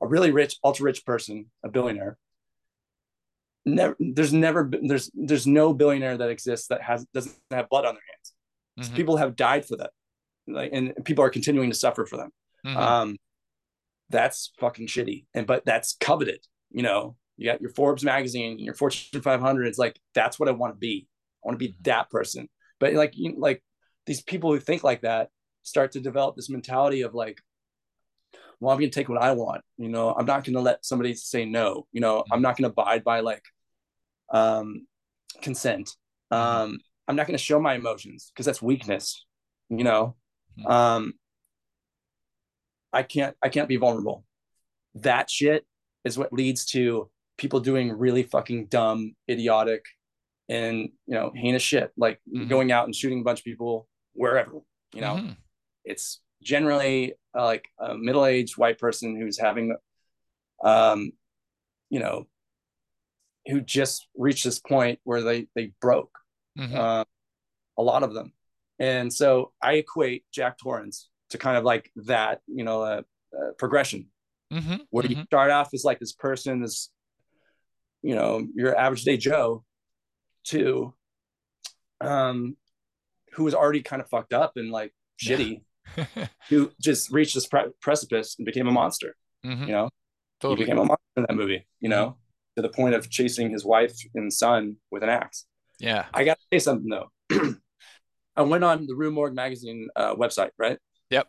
[0.00, 2.18] a really rich, ultra rich person, a billionaire.
[3.64, 7.94] Never, there's never, there's, there's no billionaire that exists that has doesn't have blood on
[7.94, 8.33] their hands
[8.78, 8.94] Mm-hmm.
[8.94, 9.90] People have died for that,
[10.46, 12.30] like, and people are continuing to suffer for them.
[12.66, 12.76] Mm-hmm.
[12.76, 13.16] Um,
[14.10, 15.26] that's fucking shitty.
[15.34, 16.40] And but that's coveted.
[16.70, 19.66] You know, you got your Forbes magazine, your Fortune 500.
[19.66, 21.08] It's like that's what I want to be.
[21.44, 21.82] I want to be mm-hmm.
[21.82, 22.48] that person.
[22.80, 23.62] But like, you like
[24.06, 25.28] these people who think like that
[25.62, 27.40] start to develop this mentality of like,
[28.60, 29.62] well, I'm to take what I want.
[29.76, 31.86] You know, I'm not going to let somebody say no.
[31.92, 32.42] You know, I'm mm-hmm.
[32.42, 33.44] not going to abide by like
[34.30, 34.86] um,
[35.42, 35.90] consent.
[36.32, 36.62] Mm-hmm.
[36.62, 39.24] Um, I'm not going to show my emotions because that's weakness,
[39.68, 40.16] you know.
[40.58, 40.70] Mm-hmm.
[40.70, 41.14] Um,
[42.92, 44.24] I can't I can't be vulnerable.
[44.96, 45.66] That shit
[46.04, 49.84] is what leads to people doing really fucking dumb, idiotic,
[50.48, 52.48] and you know heinous shit, like mm-hmm.
[52.48, 54.52] going out and shooting a bunch of people wherever.
[54.94, 55.32] You know, mm-hmm.
[55.84, 59.74] it's generally uh, like a middle-aged white person who's having
[60.62, 61.10] um
[61.90, 62.26] you know
[63.46, 66.16] who just reached this point where they they broke
[66.58, 66.76] mm-hmm.
[66.76, 67.04] uh,
[67.78, 68.32] a lot of them
[68.78, 73.02] and so i equate jack torrance to kind of like that you know uh,
[73.36, 74.08] uh, progression
[74.52, 74.76] mm-hmm.
[74.90, 75.20] where mm-hmm.
[75.20, 76.90] you start off as like this person this
[78.02, 79.64] you know your average day joe
[80.44, 80.92] to
[82.00, 82.56] um
[83.32, 84.92] who was already kind of fucked up and like
[85.22, 85.62] shitty
[86.48, 89.64] who just reached this pre- precipice and became a monster mm-hmm.
[89.64, 89.88] you know
[90.40, 90.58] totally.
[90.58, 92.16] he became a monster in that movie you know mm-hmm.
[92.56, 95.46] to the point of chasing his wife and son with an axe
[95.78, 97.10] yeah i gotta say something though
[98.36, 100.78] i went on the rue morgue magazine uh, website right
[101.10, 101.28] yep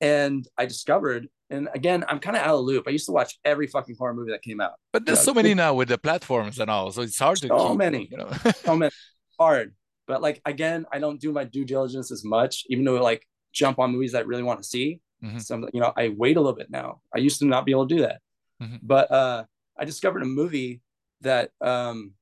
[0.00, 2.84] and i discovered and again, I'm kind of out of loop.
[2.88, 4.72] I used to watch every fucking horror movie that came out.
[4.92, 7.36] But there's you know, so many now with the platforms and all, so it's hard
[7.38, 7.48] to.
[7.48, 8.30] So keep, many, you know,
[8.64, 8.90] so many,
[9.38, 9.74] hard.
[10.06, 13.78] But like again, I don't do my due diligence as much, even though like jump
[13.78, 15.00] on movies that I really want to see.
[15.22, 15.38] Mm-hmm.
[15.38, 17.02] Some, you know, I wait a little bit now.
[17.14, 18.20] I used to not be able to do that,
[18.60, 18.76] mm-hmm.
[18.82, 19.44] but uh,
[19.78, 20.80] I discovered a movie
[21.20, 22.14] that um,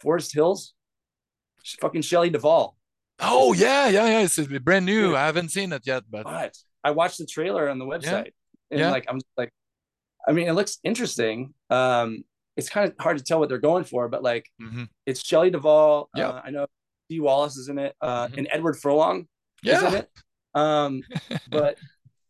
[0.00, 0.74] Forest Hills,
[1.80, 2.76] fucking Shelley Duvall.
[3.20, 4.20] Oh yeah, yeah, yeah.
[4.20, 5.16] It's brand new.
[5.16, 6.24] I haven't seen it yet, but.
[6.24, 8.70] but I watched the trailer on the website, yeah.
[8.70, 8.90] and yeah.
[8.90, 9.52] like I'm like,
[10.26, 11.54] I mean, it looks interesting.
[11.70, 12.24] Um,
[12.56, 14.84] it's kind of hard to tell what they're going for, but like, mm-hmm.
[15.06, 16.08] it's Shelley Duvall.
[16.14, 16.66] Yeah, uh, I know
[17.08, 18.38] Dee Wallace is in it, uh, mm-hmm.
[18.38, 19.26] and Edward Furlong
[19.62, 19.78] yeah.
[19.78, 20.10] is in it.
[20.54, 21.02] Um,
[21.50, 21.76] but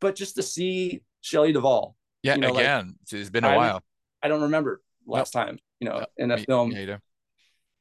[0.01, 3.57] but just to see Shelley Duvall, yeah, you know, again, like, it's been a I
[3.57, 3.83] while.
[4.23, 6.71] I don't remember last time, you know, in a me, film.
[6.71, 6.97] Me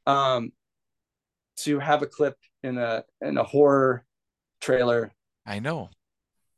[0.07, 0.51] um,
[1.57, 4.05] to have a clip in a in a horror
[4.61, 5.11] trailer.
[5.45, 5.89] I know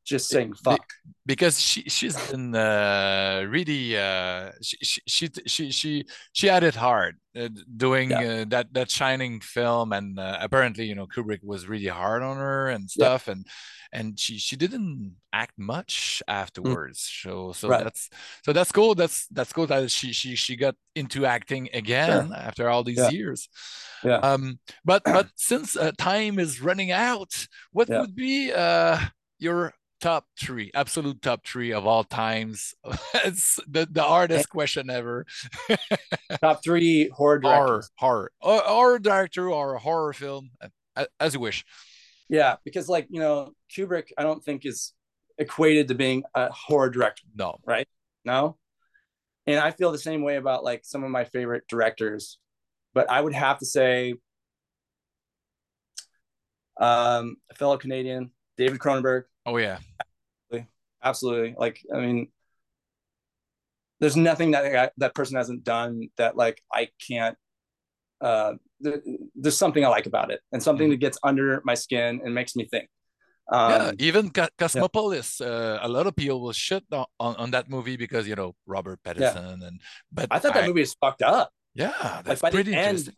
[0.09, 0.85] just saying fuck
[1.25, 7.17] because she she's been uh, really uh, she, she she she she had it hard
[7.39, 7.47] uh,
[7.77, 8.41] doing yeah.
[8.41, 12.37] uh, that that shining film and uh, apparently you know Kubrick was really hard on
[12.37, 13.33] her and stuff yeah.
[13.33, 13.47] and
[13.91, 16.33] and she she didn't act much mm.
[16.33, 17.23] afterwards mm.
[17.23, 17.83] so so right.
[17.83, 18.09] that's
[18.43, 22.35] so that's cool that's that's cool that she she she got into acting again sure.
[22.35, 23.09] after all these yeah.
[23.09, 23.49] years
[24.03, 28.99] yeah um but but since uh, time is running out what would be uh
[29.39, 32.73] your top three, absolute top three of all times.
[33.25, 35.25] it's the, the hardest question ever.
[36.41, 37.91] top three horror directors.
[37.97, 40.51] Horror, horror, horror director or a horror film,
[41.19, 41.65] as you wish.
[42.29, 44.93] Yeah, because like you know, Kubrick, I don't think is
[45.37, 47.23] equated to being a horror director.
[47.35, 47.87] No, right?
[48.23, 48.57] No,
[49.47, 52.37] and I feel the same way about like some of my favorite directors,
[52.93, 54.13] but I would have to say,
[56.79, 59.23] um, a fellow Canadian, David Cronenberg.
[59.47, 59.79] Oh yeah,
[60.51, 60.69] absolutely.
[61.03, 61.55] absolutely.
[61.57, 62.27] Like I mean,
[63.99, 67.37] there's nothing that that person hasn't done that like I can't.
[68.21, 68.53] Uh,
[69.35, 70.91] there's something I like about it, and something mm-hmm.
[70.91, 72.89] that gets under my skin and makes me think.
[73.51, 75.39] Um, yeah, even Cosmopolis.
[75.41, 75.47] Yeah.
[75.47, 78.99] Uh, a lot of people will shit on, on that movie because you know Robert
[79.03, 79.67] Pattinson yeah.
[79.67, 79.81] and.
[80.11, 81.51] But I thought that I, movie is fucked up.
[81.73, 83.13] Yeah, that's like, pretty interesting.
[83.13, 83.17] End,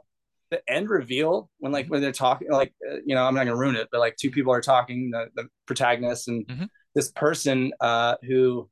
[0.52, 1.94] the end reveal when like mm-hmm.
[1.94, 4.30] when they're talking like uh, you know i'm not gonna ruin it but like two
[4.30, 6.66] people are talking the, the protagonist and mm-hmm.
[6.94, 8.70] this person uh who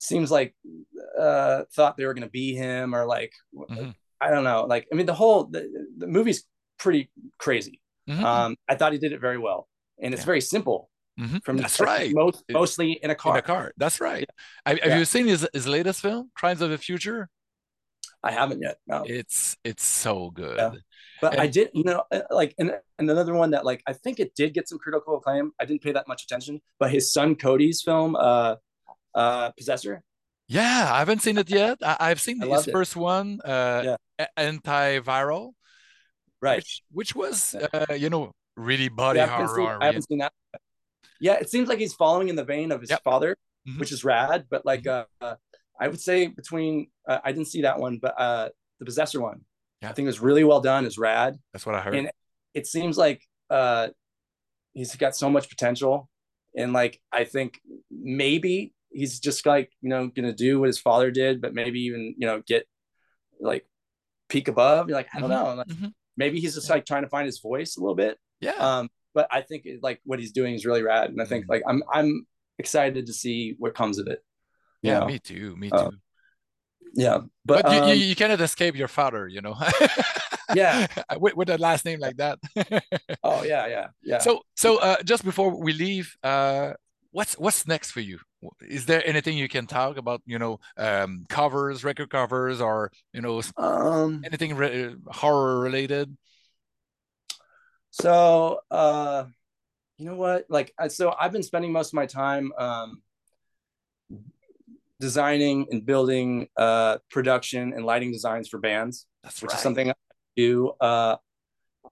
[0.00, 0.54] seems like
[1.18, 3.90] uh thought they were gonna be him or like mm-hmm.
[4.24, 5.68] I don't know like i mean the whole the,
[5.98, 6.44] the movie's
[6.78, 8.24] pretty crazy mm-hmm.
[8.24, 9.68] um i thought he did it very well
[10.00, 10.26] and it's yeah.
[10.26, 11.38] very simple mm-hmm.
[11.44, 14.72] from that's right most, mostly in a car in a car that's right yeah.
[14.72, 14.98] have, have yeah.
[14.98, 17.28] you seen his, his latest film crimes of the future
[18.24, 18.78] I haven't yet.
[18.86, 19.04] No.
[19.06, 20.56] It's it's so good.
[20.56, 20.70] Yeah.
[21.20, 23.92] But and, I did, you know, uh, like, and, and another one that, like, I
[23.92, 25.52] think it did get some critical acclaim.
[25.60, 28.56] I didn't pay that much attention, but his son Cody's film, uh,
[29.14, 30.02] uh, Possessor.
[30.48, 31.78] Yeah, I haven't seen it yet.
[31.82, 33.96] I, have seen his first one, uh, yeah.
[34.38, 35.52] Antiviral,
[36.40, 36.58] right?
[36.58, 39.56] Which, which was, uh, you know, really body yeah, horror.
[39.56, 40.32] Seen, I haven't seen that.
[41.20, 43.02] Yeah, it seems like he's following in the vein of his yep.
[43.02, 43.36] father,
[43.66, 43.80] mm-hmm.
[43.80, 44.46] which is rad.
[44.50, 45.24] But like, mm-hmm.
[45.24, 45.34] uh,
[45.80, 49.40] I would say between uh, I didn't see that one, but uh, the Possessor one.
[49.82, 49.90] Yeah.
[49.90, 50.86] I think it was really well done.
[50.86, 51.38] is rad.
[51.52, 51.94] That's what I heard.
[51.94, 52.10] And
[52.54, 53.88] it seems like uh,
[54.72, 56.08] he's got so much potential,
[56.56, 57.60] and like I think
[57.90, 62.14] maybe he's just like you know gonna do what his father did, but maybe even
[62.16, 62.66] you know get
[63.40, 63.66] like
[64.34, 64.88] peak above.
[64.88, 65.44] You're like I don't mm-hmm.
[65.44, 65.54] know.
[65.54, 65.86] Like, mm-hmm.
[66.16, 68.18] Maybe he's just like trying to find his voice a little bit.
[68.40, 68.52] Yeah.
[68.52, 71.52] Um, but I think like what he's doing is really rad, and I think mm-hmm.
[71.52, 72.26] like I'm I'm
[72.58, 74.18] excited to see what comes of it.
[74.82, 75.06] Yeah, know?
[75.06, 75.56] me too.
[75.56, 75.86] Me uh, too.
[75.86, 75.90] Uh,
[76.96, 79.56] yeah, but, but um, you, you, cannot escape your father, you know.
[80.54, 80.86] yeah,
[81.18, 82.38] with, with a last name like that.
[83.24, 84.18] oh yeah, yeah, yeah.
[84.26, 86.74] So so uh, just before we leave, uh,
[87.14, 88.18] what's what's next for you?
[88.60, 90.20] Is there anything you can talk about?
[90.26, 96.14] You know, um, covers, record covers, or you know, um, anything re- horror related?
[97.90, 99.24] So uh,
[99.96, 100.46] you know what?
[100.48, 103.02] Like, so I've been spending most of my time um,
[104.98, 109.56] designing and building uh, production and lighting designs for bands, That's which right.
[109.56, 109.94] is something I
[110.36, 110.72] do.
[110.80, 111.16] Uh,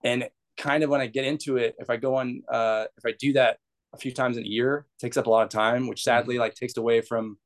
[0.03, 0.27] and
[0.57, 3.33] kind of when I get into it, if I go on, uh, if I do
[3.33, 3.57] that
[3.93, 6.41] a few times in a year, takes up a lot of time, which sadly mm-hmm.
[6.41, 7.37] like takes away from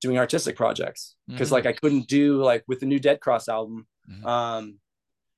[0.00, 1.54] doing artistic projects because mm-hmm.
[1.54, 4.26] like I couldn't do like with the new Dead Cross album, mm-hmm.
[4.26, 4.78] um,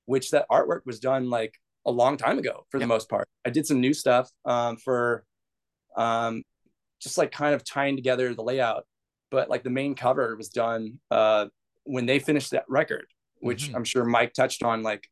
[0.07, 1.55] which that artwork was done like
[1.87, 2.83] a long time ago for yep.
[2.83, 3.29] the most part.
[3.47, 5.25] I did some new stuff um, for
[5.97, 6.43] um,
[7.01, 8.85] just like kind of tying together the layout,
[9.31, 11.47] but like the main cover was done uh,
[11.85, 13.07] when they finished that record,
[13.41, 13.77] which mm-hmm.
[13.77, 14.83] I'm sure Mike touched on.
[14.83, 15.09] Like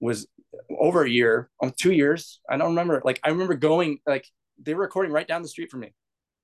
[0.00, 0.26] was
[0.70, 2.40] over a year, um, two years.
[2.48, 3.02] I don't remember.
[3.04, 4.26] Like I remember going like
[4.62, 5.94] they were recording right down the street from me.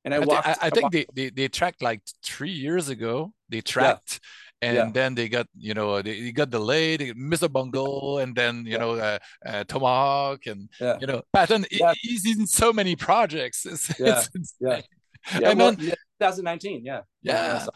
[0.04, 0.44] And I, I walked.
[0.46, 3.32] Th- I, I, think they, they they tracked like three years ago.
[3.50, 4.20] They tracked,
[4.62, 4.68] yeah.
[4.68, 4.90] and yeah.
[4.92, 7.00] then they got you know they, they got delayed.
[7.00, 7.52] Mr.
[7.52, 8.78] Bungle, and then you yeah.
[8.78, 11.66] know uh, uh, Tomahawk, and you know Patton.
[12.00, 13.66] He's in so many projects.
[13.70, 14.24] It's, yeah.
[14.34, 14.80] It's yeah.
[15.38, 15.50] Yeah.
[15.50, 15.90] And well, then,
[16.20, 16.84] 2019.
[16.84, 17.02] Yeah.
[17.22, 17.66] Yeah.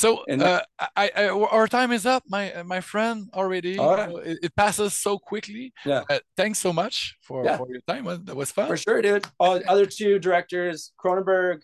[0.00, 0.60] So uh,
[0.96, 3.28] I, I, our time is up, my my friend.
[3.34, 4.08] Already, right.
[4.24, 5.74] it, it, passes so quickly.
[5.84, 6.04] Yeah.
[6.08, 7.58] Uh, thanks so much for, yeah.
[7.58, 8.06] for your time.
[8.24, 8.66] That was fun.
[8.66, 9.26] For sure, dude.
[9.38, 11.60] All other two directors, Cronenberg,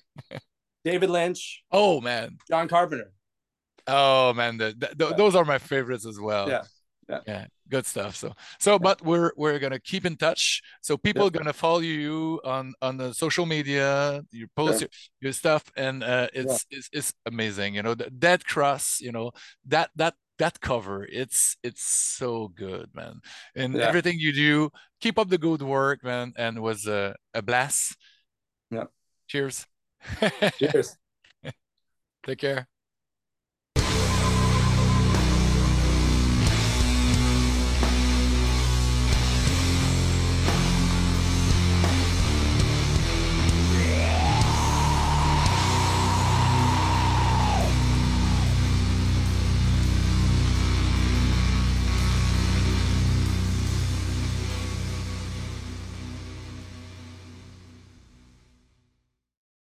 [0.84, 1.62] David Lynch.
[1.72, 3.10] Oh man, John Carpenter.
[3.86, 5.16] Oh man, the, the, yeah.
[5.16, 6.46] those are my favorites as well.
[6.46, 6.64] Yeah.
[7.08, 7.20] Yeah.
[7.26, 8.32] yeah good stuff so.
[8.58, 10.62] So but we're we're gonna keep in touch.
[10.80, 11.34] So people yep.
[11.34, 14.22] are gonna follow you on on the social media.
[14.30, 16.78] You post your, your, stuff and uh it's, yeah.
[16.78, 19.32] it's it's amazing you know the dead cross you know
[19.66, 23.20] that that that cover it's it's so good man.
[23.54, 23.88] And yeah.
[23.88, 24.70] everything you do
[25.00, 27.96] keep up the good work man and was a, a blast.
[28.70, 28.84] Yeah.
[29.28, 29.66] Cheers.
[30.58, 30.96] Cheers.
[32.24, 32.68] Take care